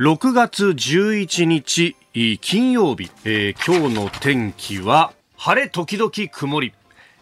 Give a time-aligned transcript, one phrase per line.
[0.00, 1.94] 6月11日
[2.40, 6.72] 金曜日、えー、今日の天気は晴れ時々曇り。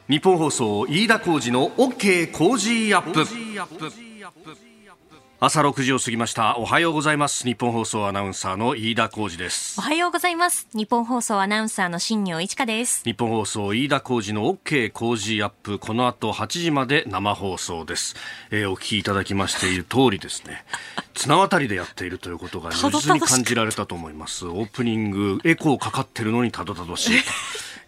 [0.08, 4.67] 日本放送飯田浩二の OK 工事アップ。
[5.40, 6.58] 朝6時を過ぎました。
[6.58, 7.44] おはようございます。
[7.44, 9.78] 日本放送アナウンサーの飯田浩二です。
[9.78, 10.66] おはようございます。
[10.74, 13.04] 日本放送アナウンサーの新業一華です。
[13.04, 15.78] 日本放送飯田浩二の OK 工事アップ。
[15.78, 18.16] この後8時まで生放送です、
[18.50, 20.64] えー、お聞きいただきましている通りですね。
[21.14, 24.44] 綱渡りでやっているということが如実に感じられたと思います。
[24.44, 27.20] オープニングエコーかかってるのにたどたどしい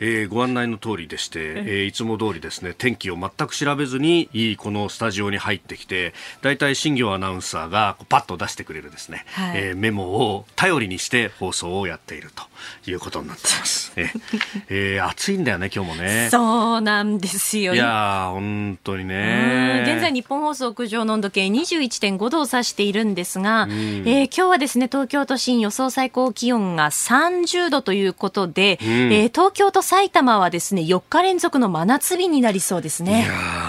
[0.01, 4.29] えー、ご案内の通りでして、えー、いつも通りですね天気を全く調べずに
[4.59, 10.05] このスタジオに入ってきて大体新業アナウンサーがパッと出してくれるですね、はい、えー、メモ
[10.35, 13.93] を頼りにして放送をやっているということになっています。
[13.97, 14.11] え
[14.69, 16.29] えー、暑いんだよね今日もね。
[16.31, 17.75] そうなんですよ。
[17.75, 19.85] いや本当にね。
[19.87, 33.23] 現在日本放送屋上の温度計21.5度を指しているんですが、えー、今日はですね東京都心予想最高気温が30度ということで、えー、東京と埼玉はですね4日連続の真夏日になりそうですね。
[33.23, 33.61] いや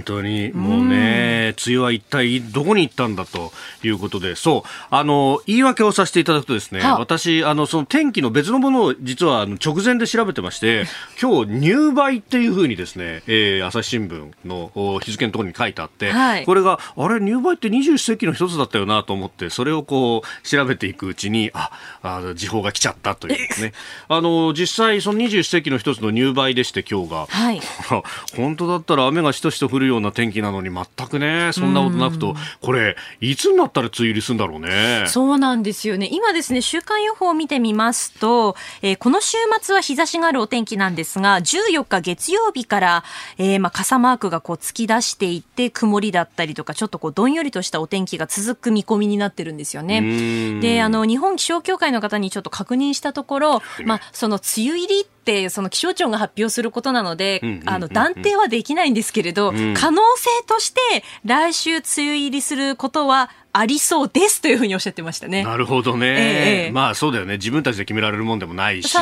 [0.00, 0.50] 本当に。
[0.52, 4.68] もうね、梅雨は一体どこに行ったんだということで、そう。
[4.90, 10.86] あの言い訳をさせていただくとですね、私あのその天気の別のものを実は直前で調べてまして、
[11.20, 21.70] 今日入梅っていうふうにですね、えー、朝日新聞の日付のところに書いてあって、はい、これがあれ入梅って21世紀の一つだったよなと思ってそれをこう調べていくうちにあ
[22.02, 23.72] あ時報が来ちゃったというですね。
[24.08, 27.60] あの実際その21世紀の一つの入梅でして今日が、はい、
[28.36, 35.04] 本当だったら雨がしとしと降るような天気なのに全くねそんなことなくとこれいつになったら梅雨入りするんだろうね。
[35.08, 36.08] そうなんですよね。
[36.10, 43.04] 今ですね週間予報を見てみますと、えー、この週末は日差しがあるお天気なんですが14日月曜日から、
[43.38, 50.60] えー、まあ傘マークがこう突き出していて曇りだったりとかちょっとこうどんよりとしたお天気が続く見込みになってるんですよね。
[50.60, 55.19] であの日本気象協会の方にちょっと確認したところ、まあ、その梅雨入りって
[55.50, 60.80] その気象庁が発表することなので、あの断定はできないんですけれど、可能性として
[61.24, 65.44] 来週梅雨入りすることはありそうですというふうにおっしゃってましたね。
[65.44, 66.66] なるほどね。
[66.66, 67.34] えー、まあそうだよね。
[67.34, 68.96] 自分たちで決められるもんでもないし、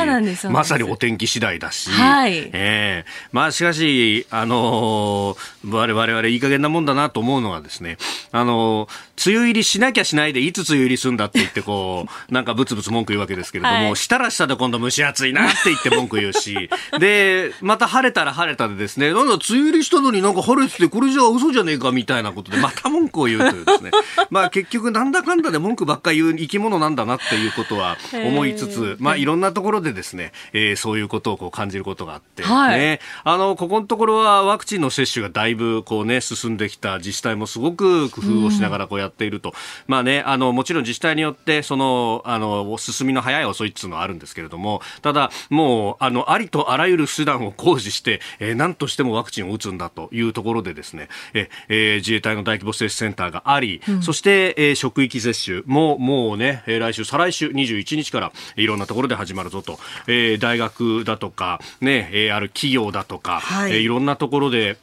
[0.49, 2.37] まさにお天気次第だし、はい。
[2.37, 7.97] ええー、まあしかし、あのー、我々々いい加減なもんだなと思うのはですね、
[8.31, 23.91] あのー、梅雨入りしなきゃしないでいつ梅雨入りするんだって言ってこう、 なんかブツブツ文句言うわけですけれども、はい、したらしたで今度蒸し暑いなって言って文句言うし、で、また晴れたら晴れたでですね、なんだ梅雨入りしたのになんか晴れててこれじゃ嘘じゃねえかみたいなことでまた文句を言うというですね、
[24.29, 39.49] まあまあ結局なんだかんだで文句ばっかり言う生き物なんだなっていうことは思いつつ、まあいろんなところでですね、えー、そういうことをこう感じることがあって、はい、ね、あの、ここのところはワクチンの接種がだいぶこうね、進んできた自治体もすごく工夫をしながらこうやっていると。
[39.49, 39.55] うん、
[39.87, 64.77] まあね、あの、もちろん自治体によってその、あの、進みの早い遅いっていうのはあるんですけれども、ただもう、あの、ありとあらゆる手段を講じして、えー、何としてもワクチンを打つんだというところでですね、えー、自衛隊の大規模接種センターがあり、うん、そして、で、えー、職域接種ももうね、えー、来週、再来週21日からいろんなところで始まるぞと、えー、大学だとか、ね、えー、ある企業だとか、はい、えー、いろんなところで、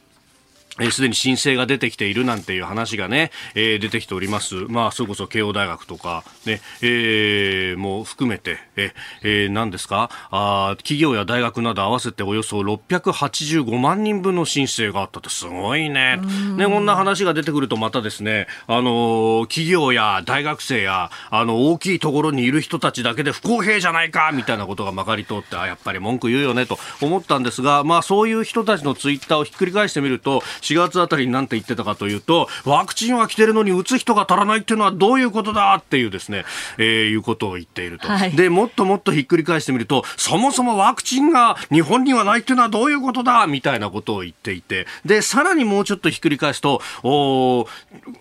[0.79, 4.55] えすでに申請が出てきているなんていう話がね、えー、出てきております。
[4.67, 8.93] まあ、それこそ慶応大学とか、ね、えー、も含めて、え、
[9.23, 10.09] えー、何ですか？
[10.31, 16.17] あ企業や大学など合わせておよそ685万人分の申請があったってすごいね。
[16.57, 36.45] ね、こんな話が出てくるとまたですね、あのー、企業や大学生や、あの、大きいところにいる人たちだけで不公平じゃないか、みたいなことがまかり通って、あ、やっぱり文句言うよね、と思ったんですが、まあ、そういう人たちのツイッターをひっくり返してみると、4月あたりに何て言ってたかというと、ワクチンは来てるのに打つ人が足らないっていうのはどういうことだっていうですね、
[36.77, 47.67] えー、いうことを言っていると、はい、で、もっともっとひっくり返してみると、そもそもワクチンが日本にはないっていうのはどういうことだみたいなことを言っていて、で、さらにもうちょっとひっくり返すと、お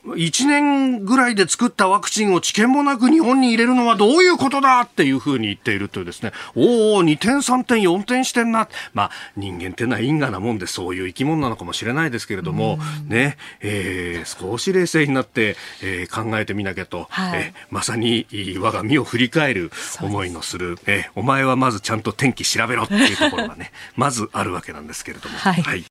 [0.07, 8.69] 1年ぐらいで作ったワクチンを知見もなく日本に入れるのはどういうことだっていうふうに言っているというですね、おお、2点、3点、4点してんな。
[8.95, 18.27] まあ、人間ってのは因果なもんでそういう生き物なのかもしれないですけれども、ね、えー、少し冷静になって、えー、考えてみなきゃと、はい、えまさに
[18.61, 25.39] 我が身を振り返る思いのする、えー、お前はまずちゃんと天気調べろっていうところがね、 まずあるわけなんですけれども。
[25.39, 25.85] はい、はい。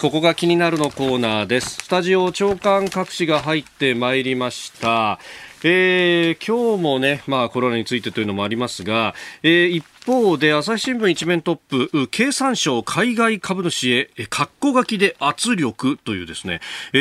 [0.00, 1.76] ここが気になるのコーナーです。
[1.84, 5.20] スタジオ長官各紙が入ってまいりました。
[5.64, 9.14] えー、今日もね、まあコロナについてというのもありますが、
[9.44, 11.56] えー、一方で朝日新聞一面トッ
[11.88, 16.60] プ経産省海外株主へ括弧書きで圧力というですね、
[16.92, 16.98] え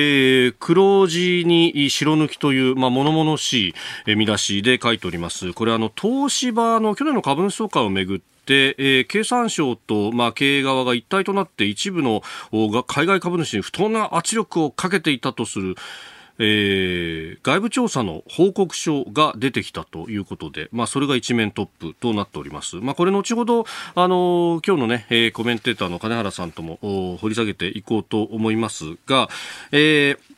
[0.49, 3.73] ー、黒字に白抜きという、まあ、物々し
[4.07, 5.53] い見出しで書いております。
[5.53, 12.21] これあの東芝の去年の株主総会をめぐってで、えー、経産省と、まあ、経営側が一体となって一部の
[12.87, 15.75] 海外株主に不当な圧力をかけていたとする、
[16.43, 22.77] えー、外部調査の報告書が出てきたということで、まあ、それが一面トップとなっております。
[22.77, 26.79] まあ、これ後ほど、あのー、今日のね、えー、コメンテーターの金原さんとも
[27.21, 29.29] 掘り下げていこうと思いますが、
[29.71, 30.30] えー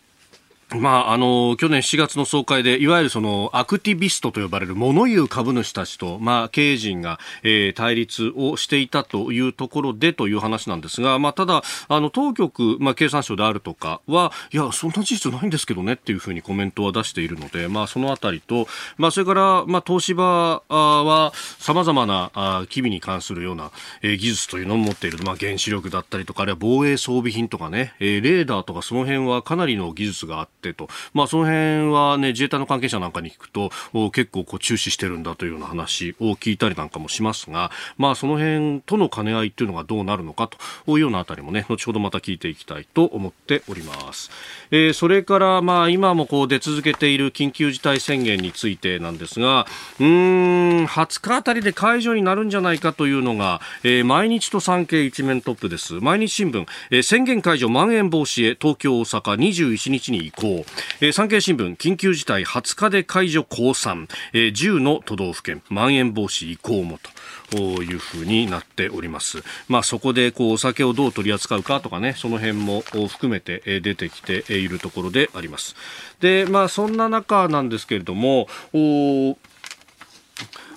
[0.80, 18.68] まあ、あの、去年7月の総会で、いわゆるその、アクティビストと呼ばれる物言う株主たちと、まあ、経営陣が、えー、対立をしていたというところでという話なんですが、まあ、ただ、あの、当局、まあ、経産省であるとかは、いや、そんな事実ないんですけどねっていうふうにコメントは出しているので、まあ、そのあたりと、
[18.98, 23.72] まあ、それから、まあ、東芝は、様々な、機微に関するような、
[24.02, 33.72] えー、技術というのを持っている、まあ、原子力だったりとか、あるいは防衛装備品とかね、えー、レーダーとかその辺はかなりの技術があって、ってと、まあ、その辺は、ね、自衛隊の関係者なんかに聞くと
[34.12, 40.58] 結構こう注視してるんだというような話を聞いたりなんかもしますが、まあ、その辺との兼ね合いというのがどうなるのかと
[40.92, 44.32] いうようなあたりもね後ほどまた聞いていきたいと思っております。
[44.72, 49.68] えー、それから、まあ、今もこう出続けている緊急事態宣言についてなんですが
[50.00, 55.96] うん20日あたりで解除になるんじゃないかというのが、えー、毎日と産経一面トップです。
[55.96, 60.53] 毎日新聞、えー、宣言解除まん延防止へ東京大阪21日に移行。
[61.02, 67.10] えー、産経新聞緊急事態20日で解除降参、えー、10の都道府県まん延防止移行もと。
[67.56, 69.44] いうふうになっております。
[69.68, 75.76] まあそこでこうお酒をどう取り扱うかとかね、その辺も含めて出てきているところであります。
[76.20, 78.48] で、まあそんな中なんですけれども、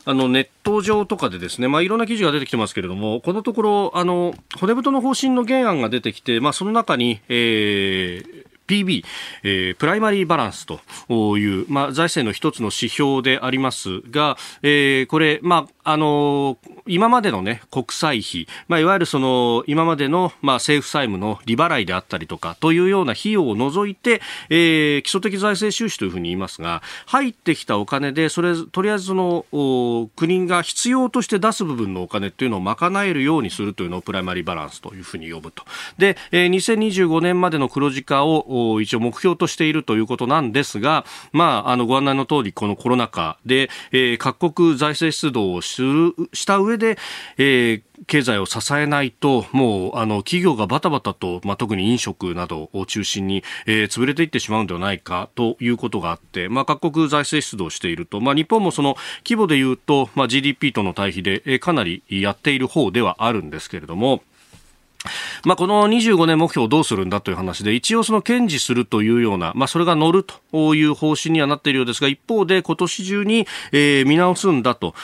[0.09, 9.05] あのネット上とかでですね、まあ、いろんな記事が出てきてますけれども、このところ、あの骨太の方針の原案が出てきて、まあ、その中に、えー PB、
[9.43, 10.81] えー、プライマリーバランスと
[11.37, 24.21] いう、まあ、財政の一つの指標でありますが、えー、これ、まあ、あのー、今までのね、国債費、まあ、いわゆるその、今までの、まあ、政府債務の利払いであったりとか、というような費用を除いて、
[24.51, 29.47] えー、基礎的財政収支というふうに言いますが、入ってきたお金で、それ、とりあえずその、
[30.17, 35.65] 国が必要として出す部分のお金っていうのを賄えるようにするというのをプライマリーバランスというふうに呼ぶと。
[35.99, 46.99] で、えー、2025年までの黒字化を一応目標としているということなんですが、まあ、あの、ご案内の通り、このコロナ禍で、えー、各国財政出動をする、した上で、
[47.39, 64.23] えー、経済を支えないと、もう、あの、企業がバタバタと、まあ、特に飲食などを中心に、えー、潰れていってしまうんではないかということがあって、まあ、各国財政出動していると、まあ、日本もその規模で言うと、まあ、GDP との対比で、えー、かなりやっている方ではあるんですけれども、
[65.45, 74.95] まあ、この25年目標をどうするんだという話で、一応その堅持するというような、まあ、それが乗るという方針にはなっているようですが、一方で今年中に、えー、見直すんだと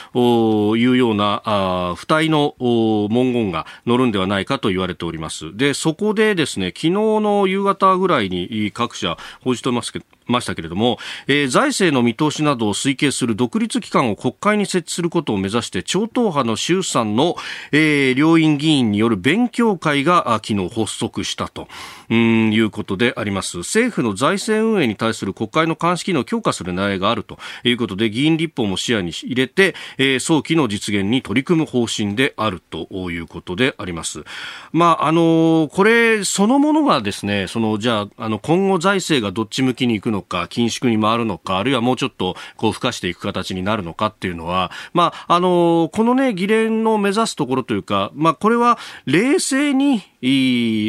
[0.77, 5.57] いうような、あ付帯の文言が乗るんではないかと言われております。
[5.57, 10.99] で、そこでですね、昨日の夕方ぐらいに各社報じてますけど、ましたけれども、
[11.29, 17.37] えー、財政の見通しなどを推計する独立機関を国会に設置することを目指して超党派の衆参の、
[17.71, 21.69] えー、両院議員による勉強会が昨日発足したと
[22.11, 23.59] うんいうことであります。
[23.59, 34.25] 政府の財政運営に対する国会の監視機能を強化する狙いがあるということで議員立法も視野に入れて、えー、早期の実現に取り組む方針であるということであります。
[34.73, 50.03] まああのこれそのものがですねそのじゃああの今後財政がどっち向きに行くのか、緊縮に回るのか、あるいはもうちょっとこう、付加していく形になるのかっていうのは、まあ、あの、このね、議連の目指すところというか、まあ、これは冷静に、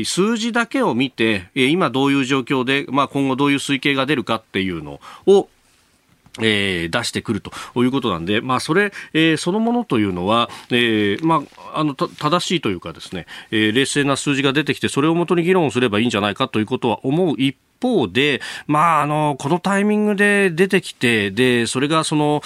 [0.05, 5.49] 数字だけを見て、今どういう状況で、まあ、今後どういう推計が出るかっていうのを、
[6.41, 22.41] えー、出してくるということなんで、まあ、それ、えー、そのものというのは、えー、まあ、あの、正しいというかですね、え、冷静な数字が出てきて、それをもとに議論すればいいんじゃないかということは思う一方で、まあ、あの、このタイミングで出てきて、で、それがその、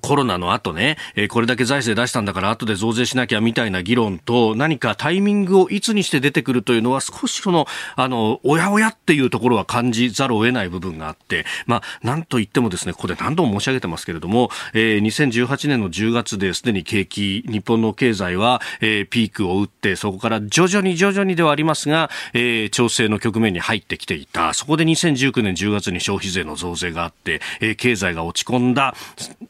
[0.00, 24.54] コロナの後ね、え、これだけ財政出したんだから後で増税しなきゃみたいな議論と何かタイミングをいつにして出てくるというのは少しその、あの、おやおやっていうところは感じざるを得ない部分があって、まあ、なんと言ってもですね、ここで何度も申し上げてますけれども、えー、2018年の10月ですでに景気、日本の経済は、えー、ピークを打って、そこから徐々に徐々にではありますが、えー、調整の局面に入ってきていた。
[24.54, 28.94] そこで2019年10月に消費税の増税があって、え、経済が落ち込んだ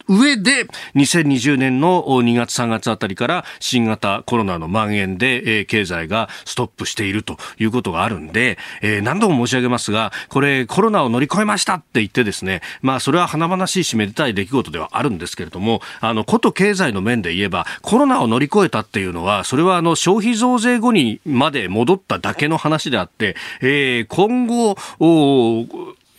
[0.08, 24.76] 上で、2020年の2月3月あたりから新型コロナの蔓延で、えー、経済がストップしているということがあるんで、えー、何度も申し上げますが、これコロナを乗り越えましたって言ってですね、まあそれは華々しいしめでたい出来事ではあるんですけれども、あの、こと経済の面で言えば、コロナを乗り越えたっていうのは、それはあの消費増税後にまで戻っただけの話であって、えー、今後、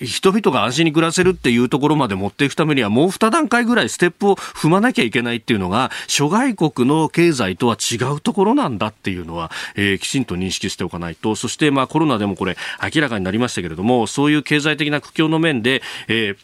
[0.06, 11.36] 人々が安心に暮らせるっていうところまで持っていくためにはもう2段階ぐらいステップを踏まなきゃいけないっていうのが諸外国の経済とは違うところなんだっていうのは、えー、きちんと認識しておかないと。
[11.36, 12.58] そしてまあコロナでもこれ
[12.94, 16.38] 明らかになりましたけれどもそういう経済的な苦境の面で、えー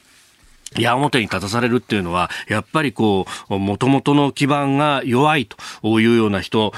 [0.80, 5.46] 矢面に立たされるっていうのは、やっぱりこう、元々の基盤が弱い
[5.82, 6.74] というような人、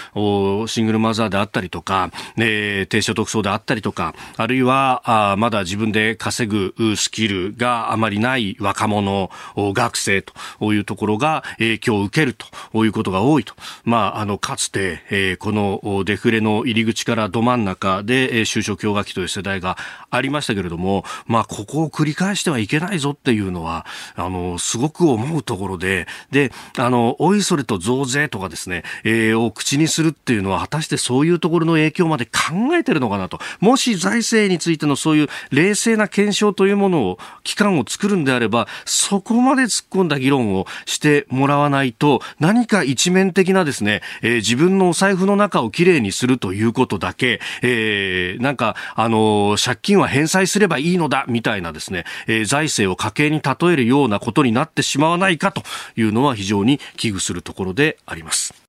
[0.68, 13.54] シングルマザーであったりとか、えー、低所得層であったりとか、あるいは、あまだ自分で稼ぐスキルがあまりない若者、学生というところが影響を受けるということが多いと。
[13.84, 19.78] まあ、あの、かつて、えー、このデフレの入り口からど真ん中で、えー、就職氷河期という世代が
[20.10, 23.83] ありましたけれども、まあ、ここを繰り返してはいけないぞっていうのは、
[24.16, 33.40] あの、すごく思うところで、で、あの、おいそれと増税とかですね、えー、を口にするっていうのは、果たしてそういうところの影響まで考えてるのかなと。
[33.60, 55.64] もし財政についてのそういう冷静な検証というものを、機関を作るんであれば、そこまで突っ込んだ議論をしてもらわないと、何か一面的なですね、えー、自分のお財布の中をきれいにするということだけ、えー、なんか、あの借金は返済すればいいのだ、みたいなですね、えー、財政を家計に例ええるようなことになってしまわないかと
[55.96, 58.63] いうのは非常に危惧するところであります。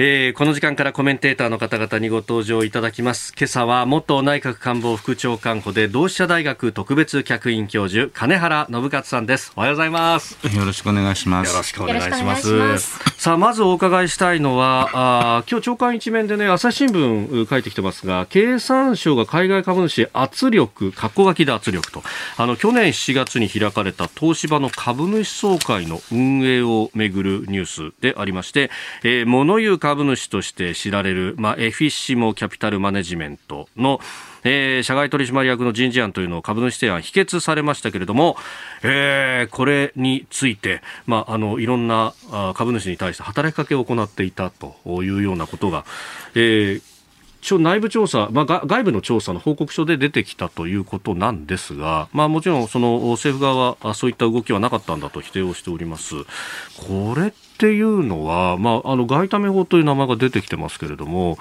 [0.00, 3.34] えー、この時間からコメンテーターの方々にご登場いただきます。
[3.36, 9.52] 今朝は元内閣官房副長官補で同志社大学特別客員教授金原信勝さんです。
[9.56, 10.38] おはようございます。
[10.56, 11.50] よろしくお願いします。
[11.50, 12.52] よろしくお願いします。
[12.52, 14.88] ますさあまずお伺いしたいのは、
[15.40, 22.04] あ今日長官一面でね朝日新聞書いてきてますが、経産省が海外株主圧力、括弧書きで圧力と、
[22.36, 28.70] あの去年7月に開かれた東芝の株主総会の運営をめぐるニュースでありまして、
[29.02, 34.00] えー、物言う株主として知られる、まあ、エフィッシモキャピタルマネジメントの、
[34.44, 38.36] えー、社外取締役の人事案というのを株主提案否決されましたけれども、
[38.82, 42.12] えー、これについて、まあ、あのいろんな
[42.54, 45.86] 株主に対して働きかけを行っていたというようなことが、
[46.34, 46.97] えー
[47.58, 56.14] 内部調査、まあ、外部の調査の報告書で出てきたということなんですが、まあ、もちろんその政府側はそういった動きはなかったんだと否定をしております。
[56.86, 61.38] これっていうのは、まあ、あの外為法という名前が出てきてますけれども、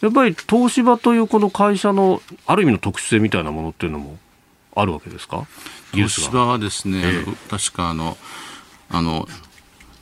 [0.00, 4.18] やっぱり東芝というこの会社のある意味の特殊性みたいなものっていうのも
[4.74, 5.46] あるわけですか？
[5.92, 8.16] 東芝はですね、えー、確かあの
[8.88, 9.28] あの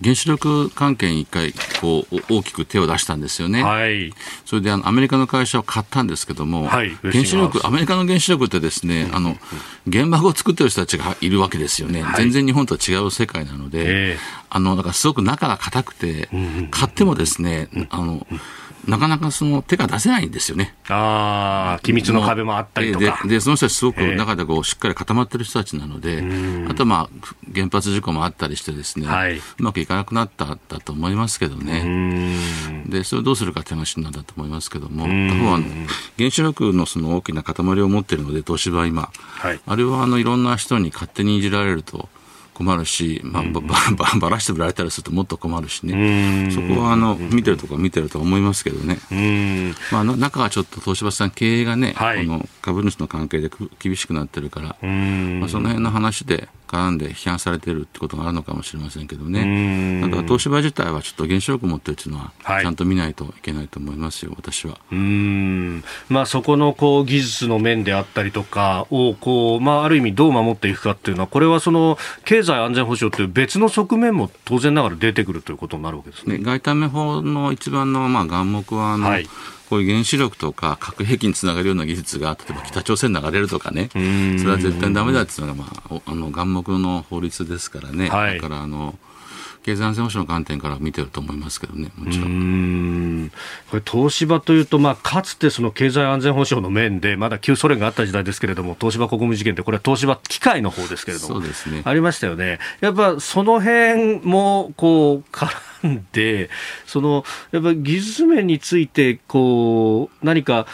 [0.03, 4.13] 原子力関係に一回こう大きく手を出したんですよね、はい、
[4.45, 9.37] それであのアメリカの会社を買ったんですけども、はい、原子力アメリカの原子力ってですね、あの
[9.91, 14.17] 原爆を作ってる人たちがいるわけですよね、はい、全然日本とは違う世界なので、
[14.51, 16.29] あのだからすごく中が硬くて、
[16.71, 18.27] 買ってもですね、あの
[18.87, 20.75] なかなかその手が出せないんですよね。
[20.89, 23.21] ああ、機密の壁もあったりとか。
[23.25, 26.23] で、でその人たちすごく中でこうしっかり固まってる人たちなので、
[26.69, 32.37] あとまあ、原発事故もあったりしてですね、はい、うまくいかなくなったんだと思いますけどね。
[32.87, 35.65] で、それをどうするかって話なんだと思いますけども、多分あの、
[36.17, 42.09] 原子力のその大きな塊を持っているので、東芝は今、はい、あれはあのいろんな人に勝手にいじられると、
[42.59, 43.69] 困るし、まあ、ばば
[44.19, 48.99] ばらして売られたりするともっと困るしね、そこはあの見てるとこ見てると思いますけどね、
[49.93, 53.49] まあ、中はちょっと東芝さん、経営がね、はい、この株主の関係で
[53.79, 64.79] 厳しくなってるから、まあ、その辺の話で、絡んで批判されているってことがあるのかもしれませんけどね、だから東芝自体はちょっと原子力持ってるっていうのは、ちゃんと見ないといけないと思いますよ、私は。
[64.93, 65.83] うん。
[66.09, 76.39] まあ、そこのこう技術の面であったりとかをこう、まあ、ある意味どう守っていくかっていうのは、これはその経済安全保障という別の側面も当然ながら出てくるということになるわけですね。
[76.39, 79.27] 外為法の一番のまあ眼目はあの、はい
[79.69, 88.09] こういう原子力とか核兵器につながるような技術が、例えば北朝鮮流れるとかね、それは絶対ダメだっていうのが、まあ、あの、眼目の法律ですからね。
[88.09, 88.99] はい、だから、あの、
[89.63, 93.31] 経済安全保障の観点から見てると思いますけどね、もちろん。
[93.71, 101.49] これ、東芝というと、まあ、かつてその経済安全保障の面で、まだ旧ソ連があった時代ですけれども、東芝国務事件って、これは東芝機械の方ですけれども、ね、
[101.85, 102.59] ありましたよね。
[102.81, 106.51] やっぱその辺もこう絡んで、
[106.87, 110.67] そのやっぱ技術面についてこう何か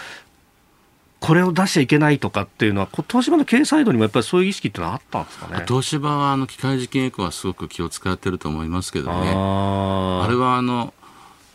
[1.27, 5.65] これを出しちゃいけないとかっていうのは、東芝の経営サイドにもやっぱりそういう意識ってのはあったんですかね？
[5.67, 10.93] 東芝はあの機械事件以降はすごく気を使ってると思いますけどね、あれはあの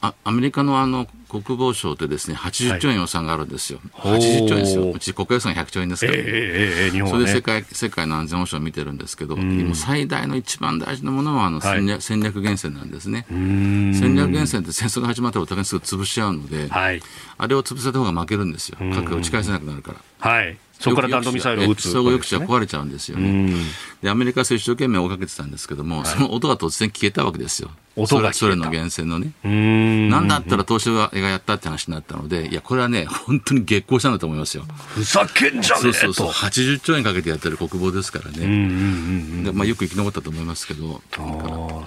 [0.02, 13.26] あアメリカのあの国防省ってですね80兆円予算があるんですよ、はい、80兆円ですよ、うち国予算100兆円ですから、ね、えーえーね、それで世界世界の安全保障を見てるんですけど、今最大の一番大事なものはあの戦略はい、戦略源泉なんですね。
[13.30, 17.02] 戦略源泉って戦争が始まったらお互いすぐ潰しちゃうので、はい、
[17.38, 20.30] あれを潰せた方が負けるんですよ、核が打ち返せなくなるから。
[20.32, 23.54] はいそこから弾道ミサイルを撃つ、相互抑止は壊れちゃうんですよね。
[24.02, 27.70] で、アメリカは一生懸命追いかけてたんですけども、はい、その音が突然消えたわけですよ。
[27.98, 29.34] 音がソ連の源泉のね。
[29.44, 34.64] なんだったら東芝がやったって話になったので、いや、これはね、本当に激高したんだと思いますよ。
[34.88, 36.30] ふざけんじゃねえそうそうそう。
[36.30, 39.44] 80兆円かけてやってる国防ですからね。
[39.44, 41.02] でまあ、よく生き残ったと思いますけど、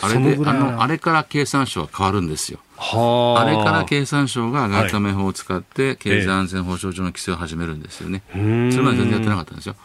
[0.02, 2.58] あれで、あの、あれから経産省は変わるんですよ。
[2.82, 8.22] あれから経産省が外為法を使って経済安全保障上の規制を始めるんですよね。
[8.32, 8.42] それ
[8.82, 9.76] まで全然やってなかったんですよ。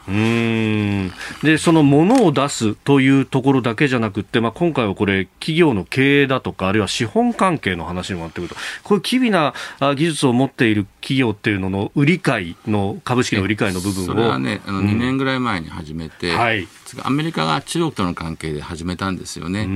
[1.43, 14.07] で、そのものを出すというところだけじゃなくて、まあ、今回はこれ、企業の経営だとか、あるいは資本関係の話にもなってくると、こういう機微な技術を持っている企業っていうのの売り買いの、株式の売り買いの部分を。
[14.07, 16.67] それはね、あの2年ぐらい前に始めて、うんはい、
[17.03, 19.67] アメリカが中国との関係で始めたんですよね。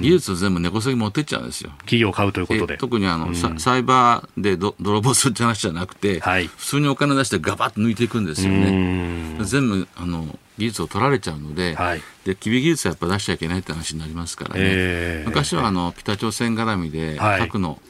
[0.00, 1.70] 技術を全部根こそぎ持ってっちゃうんですよ。
[1.78, 2.76] 企業を買うということで。
[2.78, 9.36] 特にあの、サイバーで泥棒するって話じゃなくて、はい、普通にお金出してガバッと抜いていくんですよね。
[9.42, 14.60] 全部あの技術を取られちゃうので、はい、で機微技術はやっぱ出しちゃいけないって話になりますからね。
[14.60, 17.80] えー、昔はあの北朝鮮絡みで核の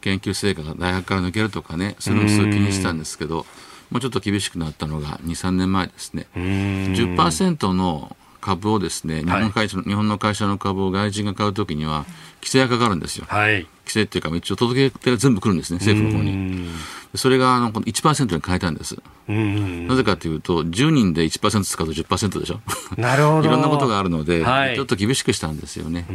[0.00, 3.46] 研究成果が大学から抜けるとかね、それもすごい気にしたんですけど、
[3.90, 6.26] もうちょっと厳しくなったのが2、3年前ですね。
[6.34, 12.04] 10%の株をですね、日本会社、はい、日本の会社の株を外人が買うときには、
[12.40, 13.26] 規制がかかるんですよ。
[13.28, 16.68] はい、規制っていうか、一応届け出が全部来るんですね、政府の方に。
[17.14, 18.96] それがあの1%に変えたんです。
[19.28, 22.60] なぜかというと、10人で1%使うと10%でしょ？
[23.00, 23.48] なるほど。
[23.48, 26.06] いろんなことがあるので、はい、ちょっと厳しくしたんですよね。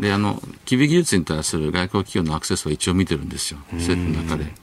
[0.00, 4.54] で、あの、機微技術に対する外交企業のアクセスは一応見てるんですよ、政府の中で。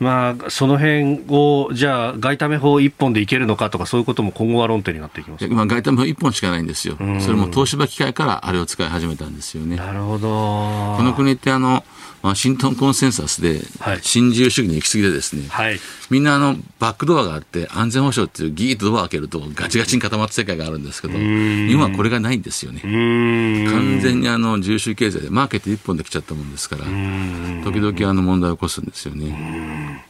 [0.00, 5.44] まあ、その辺を、じゃあ、外為法一本でいけるのかとか、そういうことも今後は論点になっていきます。
[5.46, 9.76] 今、外為法一本しかないんですよ、それも東芝機械からあれを使い始めたんですよね。
[9.76, 10.96] なるほど。
[10.96, 11.84] この国ってあの
[12.24, 13.60] ワシントンコンセンサスで、
[14.00, 22.80] 新自由主義に行き過ぎでですね、はい、みんなあのバックドアがあって、安全保障っていうギーッとドア開けると、ガチガチに固まった世界があるんですけど、日本はこれがないんですよね。
[22.80, 30.02] 完全にあの自由主義経済で、マーケット一本で来ちゃったもんですから、時々あの問題を起こすんですよね。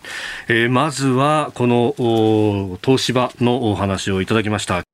[0.46, 4.85] えー、まずは、この東芝のお話をいただきました。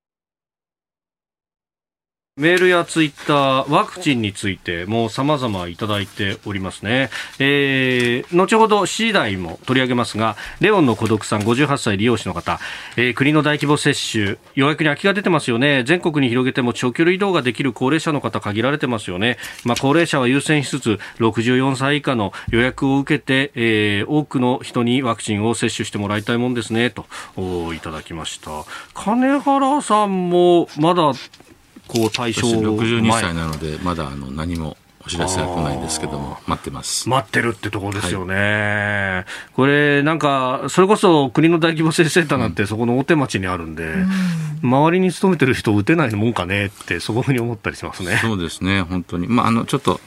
[2.40, 7.10] メールやツイッター、ワクチンについても様々いただいておりますね。
[7.38, 12.58] えー、後ほど C 台も取り上げますが、レオンの孤独さん58歳利用者の方、
[12.96, 15.84] えー、国の大規模接種、予約に空きが出てますよね。
[15.84, 19.36] 全国に広げても長距離移動ができる高齢者の方限られてますよね。
[19.66, 27.04] まあ、高齢者は優先しつつ、64歳以下の予約を受けて、えー、多くの人にワクチンを接種してもらいたいもんですね、と、
[27.74, 28.64] いただきました。
[28.94, 31.12] 金原さんもまだ
[31.90, 37.08] こう対象62歳なので、まだあの何もお知らせは来ないんですけども、待ってます。
[37.08, 38.34] 待ってるってところですよね。
[38.34, 44.08] はい、これ、なんか、それこそ国の大規模接種センターなんて、そこの大手町にあるんで、うん、
[44.62, 48.18] 周りに勤めてる人、打てないもんかねって、そこに思ったりしますね。
[48.22, 49.26] そうですね、本当に。
[49.26, 50.00] まあ、あの、ちょっと、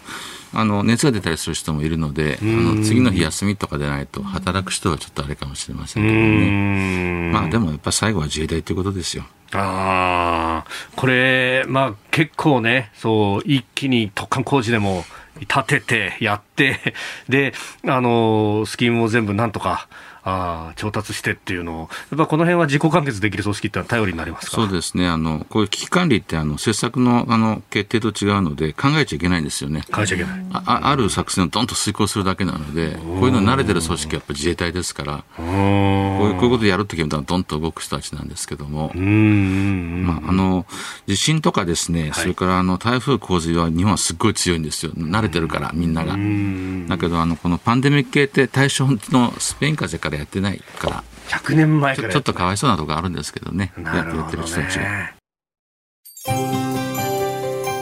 [0.55, 7.31] あの熱が出たりする人もいるので、あの次の日休みとかでないと、働く人はちょっとあれかもしれませんけどね。
[7.33, 9.25] まあでもやっぱ最後は自衛隊ということですよ。
[9.55, 15.03] ああ、これ、まあ結構ね、そう、一気に突貫工事でも
[15.41, 16.79] 立てて、やって、
[17.29, 17.53] で、
[17.87, 19.87] あの、スキームを全部なんとか、
[20.25, 29.83] あ調達してっていうのを、やっぱこの辺は自己完結できる組織ってのは頼りになりますそうですね、あのこういう危機管理ってあの政策のあの決定と違うので、考えちゃいけないんですよね。
[29.91, 30.45] 考えちゃいけない。
[30.53, 40.65] あある作戦をどんと遂行するだけなので、こういうの慣れてる組織はやっぱ自衛隊ですから、こういうこういうことやるときはどんと動く人たちなんですけども、まあ、あの
[41.05, 46.13] 地震とかですね、それからあの台風洪水は日本はすっごい強いんですよ、慣れてるから、みんなが。
[46.87, 53.89] だけどあの、このパンデミック系って大正のスペイン風邪からやってないから、100年前からちょっとかわいそうなところあるんですけどね、どね。
[53.89, 55.13] やってる人たちが。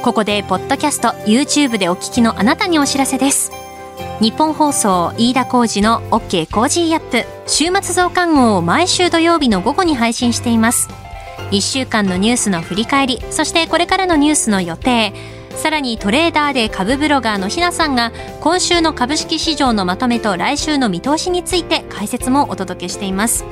[0.03, 3.51] ここでポッドキャスト YouTube でお聞きのあなたにお知らせです。
[4.19, 7.25] ニッポン放送飯田浩二の OK Cozy up。
[7.47, 10.89] 週末増刊号を毎週土曜日の午後に配信しています。
[11.51, 15.13] 1週間のニュースの振り返りそしてこれからのニュースの予定
[15.55, 23.45] さらにトレーダーで株ブロガーのひなさんが今週の株式市場のまとめと来週の見通しについて解説もお届けしています。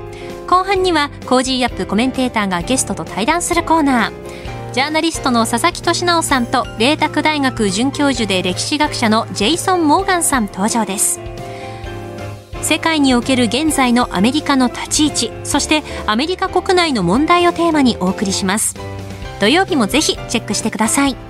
[0.47, 4.73] 後半には Cozy Up コメンテーターがゲストと対談するコーナー。
[4.73, 11.19] ジャーナリストの佐々木俊尚さんと麗澤大学准教授で歴史学者のジェイソン・モーガンさん登場です。
[12.61, 18.75] 世界における現在のアメリカの立ち位置そしてアメリカ国内の問題をテーマにお送りします。
[19.39, 21.28] 土曜日もぜひチェックしてください。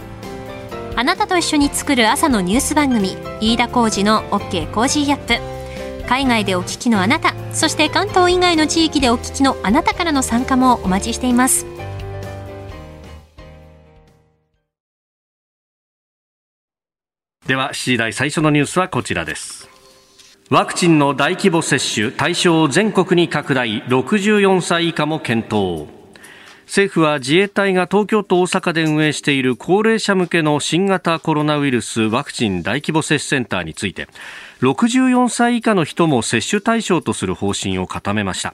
[1.00, 6.06] あなたと一緒に作る朝のニュース番組飯田浩司の OK Cozy Up。
[6.10, 11.66] 海外でお聞きのあなたそして関東以外の地域でお聞きのあなたからの参加もお待ちしています。
[17.48, 19.70] では7時台最初のニュースはこちらです。
[20.50, 25.99] ワクチンの大規模接種対象を全国に拡大64歳以下も検討。
[26.70, 34.08] 政府は自衛隊が東京と大阪で運営している高齢者向けの新型コロナウイルスワクチン大規模接種センターについて
[34.62, 38.54] 64歳以下の人も接種対象とする方針を固めました。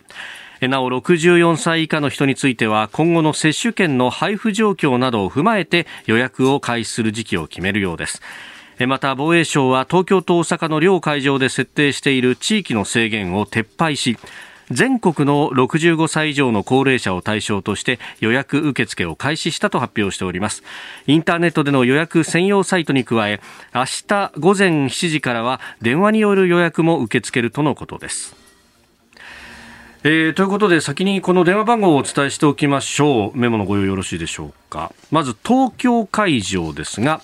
[0.61, 8.21] なお64歳以下の人については今後の接種券の配布状況などを踏まえて予約を開始する時期を決めるようです。
[8.87, 14.17] また防衛省は東京と大阪の両会場で設定している地域の制限を撤廃し
[14.71, 20.63] 全国の65歳以上の高齢者を対象として予約受付を開始したと発表しております。
[21.07, 23.41] インターネットでの予約専用サイトに加え
[23.73, 28.35] 明日午前7時からは電話による予約も受け付けるとのことです。
[30.03, 33.37] えー、ということで先にこの電話番号をお伝えしておきましょう。
[33.37, 34.91] メモのご用意よろしいでしょうか。
[35.11, 37.21] まず東京会場ですが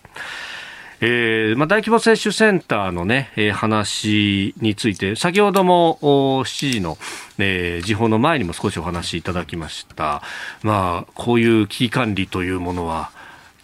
[1.02, 6.98] えーまあ、大規模接種センターのね、えー、話について、先ほども7時の、
[7.38, 10.22] えー、時報の前にも少しお話しいただきました。
[10.64, 13.12] まあ、こういう危機管理というものは、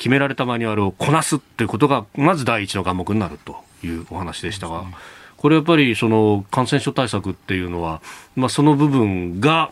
[0.02, 4.84] 決められたマニュアルをこなすっていうことがまず第一の科目になるというお話でしたが、
[5.38, 8.02] これやっぱりその感染症対策っていうのは、
[8.36, 9.72] まあ、その部分が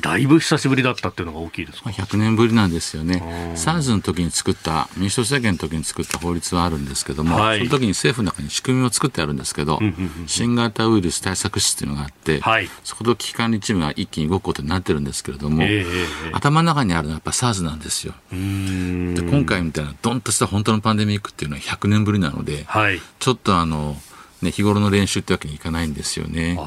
[0.00, 3.22] だいぶ久しぶりだったっていうのが大きいですか？100年ぶりなんですよね、
[3.54, 9.80] SARS の時に作った、民主党政権の時に作った法律はあるんですけども、はい、その時に政府の中に仕組みを作ってあるんですけど、
[10.26, 15.86] 新型ウイルス対策室っていうのがあって、はい、そこと危機管理チームが一気に動くことになってるんですけれども、えー、
[16.32, 18.14] 頭の中にあるのはやっぱ SARS なんですよ。
[18.30, 23.96] で今回みたいなどんとした本当のパンデミックっていうのは100年ぶりなので、はい、ちょっとあの、
[24.44, 26.54] ね、日頃の練習ってわけにいかないんですよね。
[26.56, 26.62] こ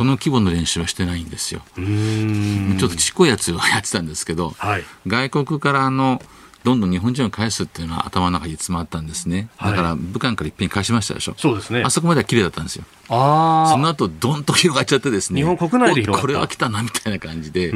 [0.00, 1.62] の規模の練習はしてないんですよ。
[1.76, 6.22] ちょっとちっこいやつはやってたんですけど、はい、外国からの
[6.64, 9.48] どんどん日本人を返すっていうのは頭の中に詰まったんですね。
[9.60, 11.34] だから武漢からいっぺん返しましたでしょ。
[11.36, 11.82] そうですね。
[11.84, 12.84] あそこまでは綺麗だったんですよ。
[13.08, 15.40] あその後どんと広がっちゃってですね。
[15.40, 17.72] 日本国内でこれは来たなみたいな感じで。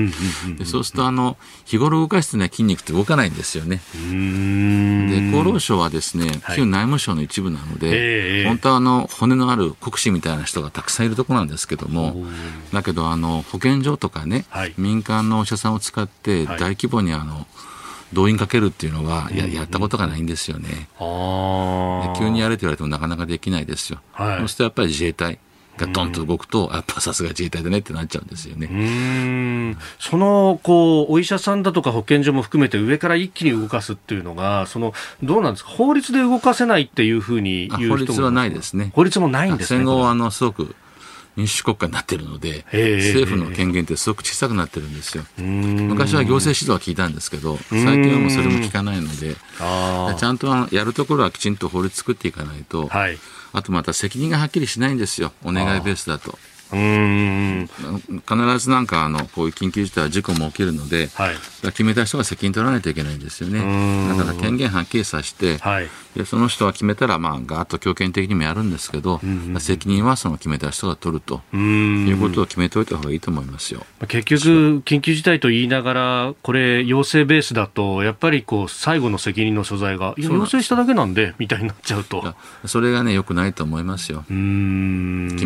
[0.59, 3.81] でそうするとあの日頃動かしてない筋肉って動かないんですよね。
[3.95, 12.25] で厚労省はですね、旧内務省の一部なので、はい、本当はあの骨のある国士みたいな人がたくさんいるところなんですけども、
[12.73, 17.47] だけどあの保健所とかね、はい、民間のお医者さんを使って大規模にあの、
[18.13, 20.89] 動員かけるっていうのはややったことがないんですよね。
[22.19, 24.01] 急にやれと言われてもなかなかできないですよ。
[24.13, 25.39] はい、そうするとやっぱり自衛隊
[25.77, 29.77] がドンと動くと、やっぱさすが自衛隊だねってなっちゃうんですよね。
[29.99, 38.91] そのこうお医者さんだとか保健所も含めて上から一気に動かすっていうのが、そのどうなんですか、法律で動かせないっていうふうに言う人法律はないですね。
[38.95, 39.81] 法律もないんですね。
[39.81, 40.75] 戦後あのすごく
[41.37, 45.25] 民主国家になっているので、政府の権限ってすごく小さくなってるんですよ。
[45.39, 53.19] 昔は行政指導は聞いたんですけど、最近はもうそれも聞かないので、ちゃんとやるところはきちんと法律作っていかないと、はい、
[53.53, 56.39] あとまた責任がはっきりしないんですよ、お願いベースだと。
[56.73, 57.69] うん。
[58.29, 58.87] 必ずなん。
[58.87, 63.19] かあのこういう緊急事態は事故も起きるので、はい、決めた人が責任取らないといけないん。
[63.19, 63.59] ですよね。
[64.09, 68.67] だから権限はっきりさせて、はい、でその人は決めたら、まあ、ガーッと強権的にもやるん。
[68.77, 69.21] ですけど、
[69.59, 81.15] 責任はその決めた人が取るということを決めておいた方がいいと思いますよ結局、緊急事態と言いながら、これ、要請ベースだと、やっぱりこう最後の責任の所在が、要請しただけなん。
[81.15, 82.35] でみたいになっちゃうと。
[82.67, 84.25] それがね、よくないと思いますよ。
[84.29, 84.35] 決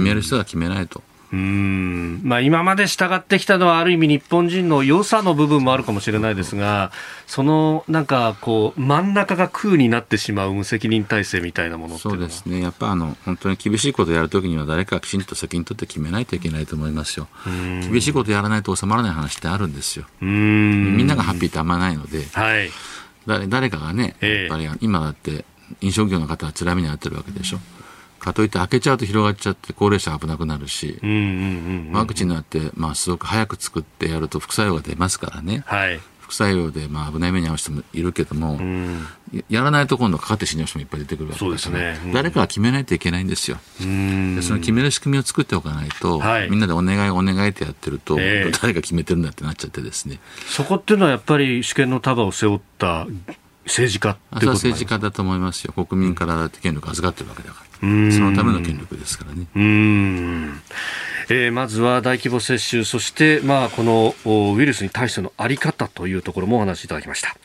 [0.00, 1.02] める人が決めないと。
[1.32, 2.20] うん。
[2.24, 6.90] まあ、今まで従ってきたのはある意味日本人の良さの部分もあるかもしれないですが
[7.26, 12.60] そのなんかこう真ん中が空になってしまう無責任体制みたいなものそうですね。
[12.60, 17.28] やっぱあの本当に厳しいことをやるときには誰かきちんと責任取って決めないといけないと思いますよ。
[17.44, 20.06] 厳しいことやらないと収まらない話ってあるんですよ。
[20.20, 22.70] みんながハッピーってあんまないので、はい、
[23.26, 25.44] 誰誰かがねやっぱり今だって
[25.80, 27.60] 飲食業の方は辛みに遭ってるわけでしょ。
[28.20, 31.00] かといって開けちゃうと広がっちゃって高齢者危なくなるし、
[31.92, 38.60] ワクチンになって、まあ、すごく早く作ってやると副作用が出ますからね、はい、副作用で、まあ、危ない目に遭う人もいるけども、
[39.48, 43.58] やらないと今度かかって死ぬ人もいっぱい出てくるわけですね、誰かが決めないといけないんですよ。
[43.80, 50.20] でその決める仕組みを作っておかないと、はい、みんなでお願いお願いってやってると、えー、誰が決めてるんだってなっちゃってですね。
[50.46, 53.06] そこっていうのはやっぱり主権の束を背負った
[53.70, 55.72] 政治家ってこと政治家だと思いますよ。
[55.72, 57.78] 国民からだって権力預かってるわけだから。
[57.80, 59.46] そのための権力ですからね。
[59.54, 60.60] うん
[61.30, 67.36] えー、まずは大規模接種、そして、まあ、このウイルスに対してのあり方というところもお話しいただきました。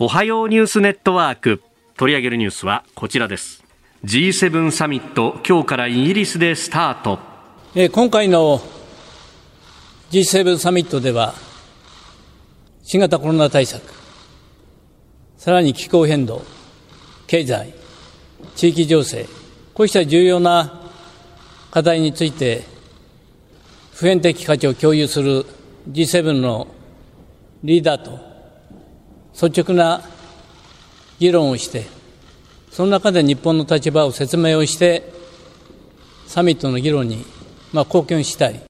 [0.00, 1.62] おはようニュースネットワーク。
[1.96, 3.62] 取り上げるニュースはこちらです。
[4.04, 7.20] G7 サミット、今日からイギリスでスタート。
[7.76, 8.60] えー、今回の
[10.10, 11.34] G7 サミットでは、
[12.84, 13.82] 新型コロナ対策、
[15.38, 16.44] さらに気候変動、
[17.26, 17.72] 経済、
[18.54, 19.26] 地域情勢、
[19.72, 20.82] こうした重要な
[21.70, 22.62] 課題について、
[23.94, 25.46] 普遍的価値を共有する
[25.90, 26.66] G7 の
[27.62, 28.20] リーダーと
[29.32, 30.02] 率直な
[31.18, 31.86] 議論をして、
[32.70, 35.10] その中で日本の立場を説明をして、
[36.26, 37.24] サミットの議論に、
[37.72, 38.60] まあ、貢献したい。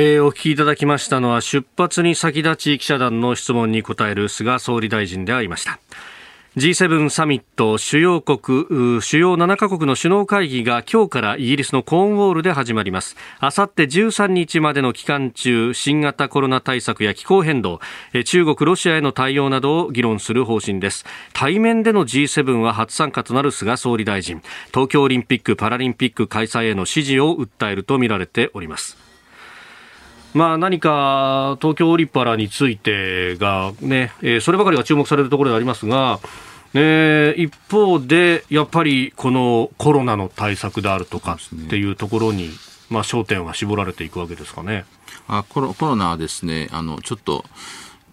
[0.00, 5.80] えー、お聞きいただきましたのは出発に先立ち記者団の質問に答える菅総理大臣でありました。
[6.56, 13.16] G7 サミット主要国主要7カ国の首脳会議が今日からイギリスのコーンウォールで始まります。
[13.40, 17.80] あさって13日までの期間中新型コロナ対策や気候変動
[18.24, 21.06] 中国ロシアへの対応などを議論する方針です。
[21.32, 24.42] 対面での G7 は初参加となる菅総理大臣。
[24.72, 29.07] 東京オリンピック・パラリンピック開催への支持を訴えるとみられております。
[30.34, 36.20] まあ、何か東京オリパラについてがね、えー、そればかりが注目されるところでありますが、
[36.74, 42.50] えー、一方で、やっぱりこのコロナの対策であるとかっていうところに、
[42.90, 44.84] まあ、焦点は絞られていくわけですかね。
[45.26, 47.44] あコロコロナはですねあのちょっと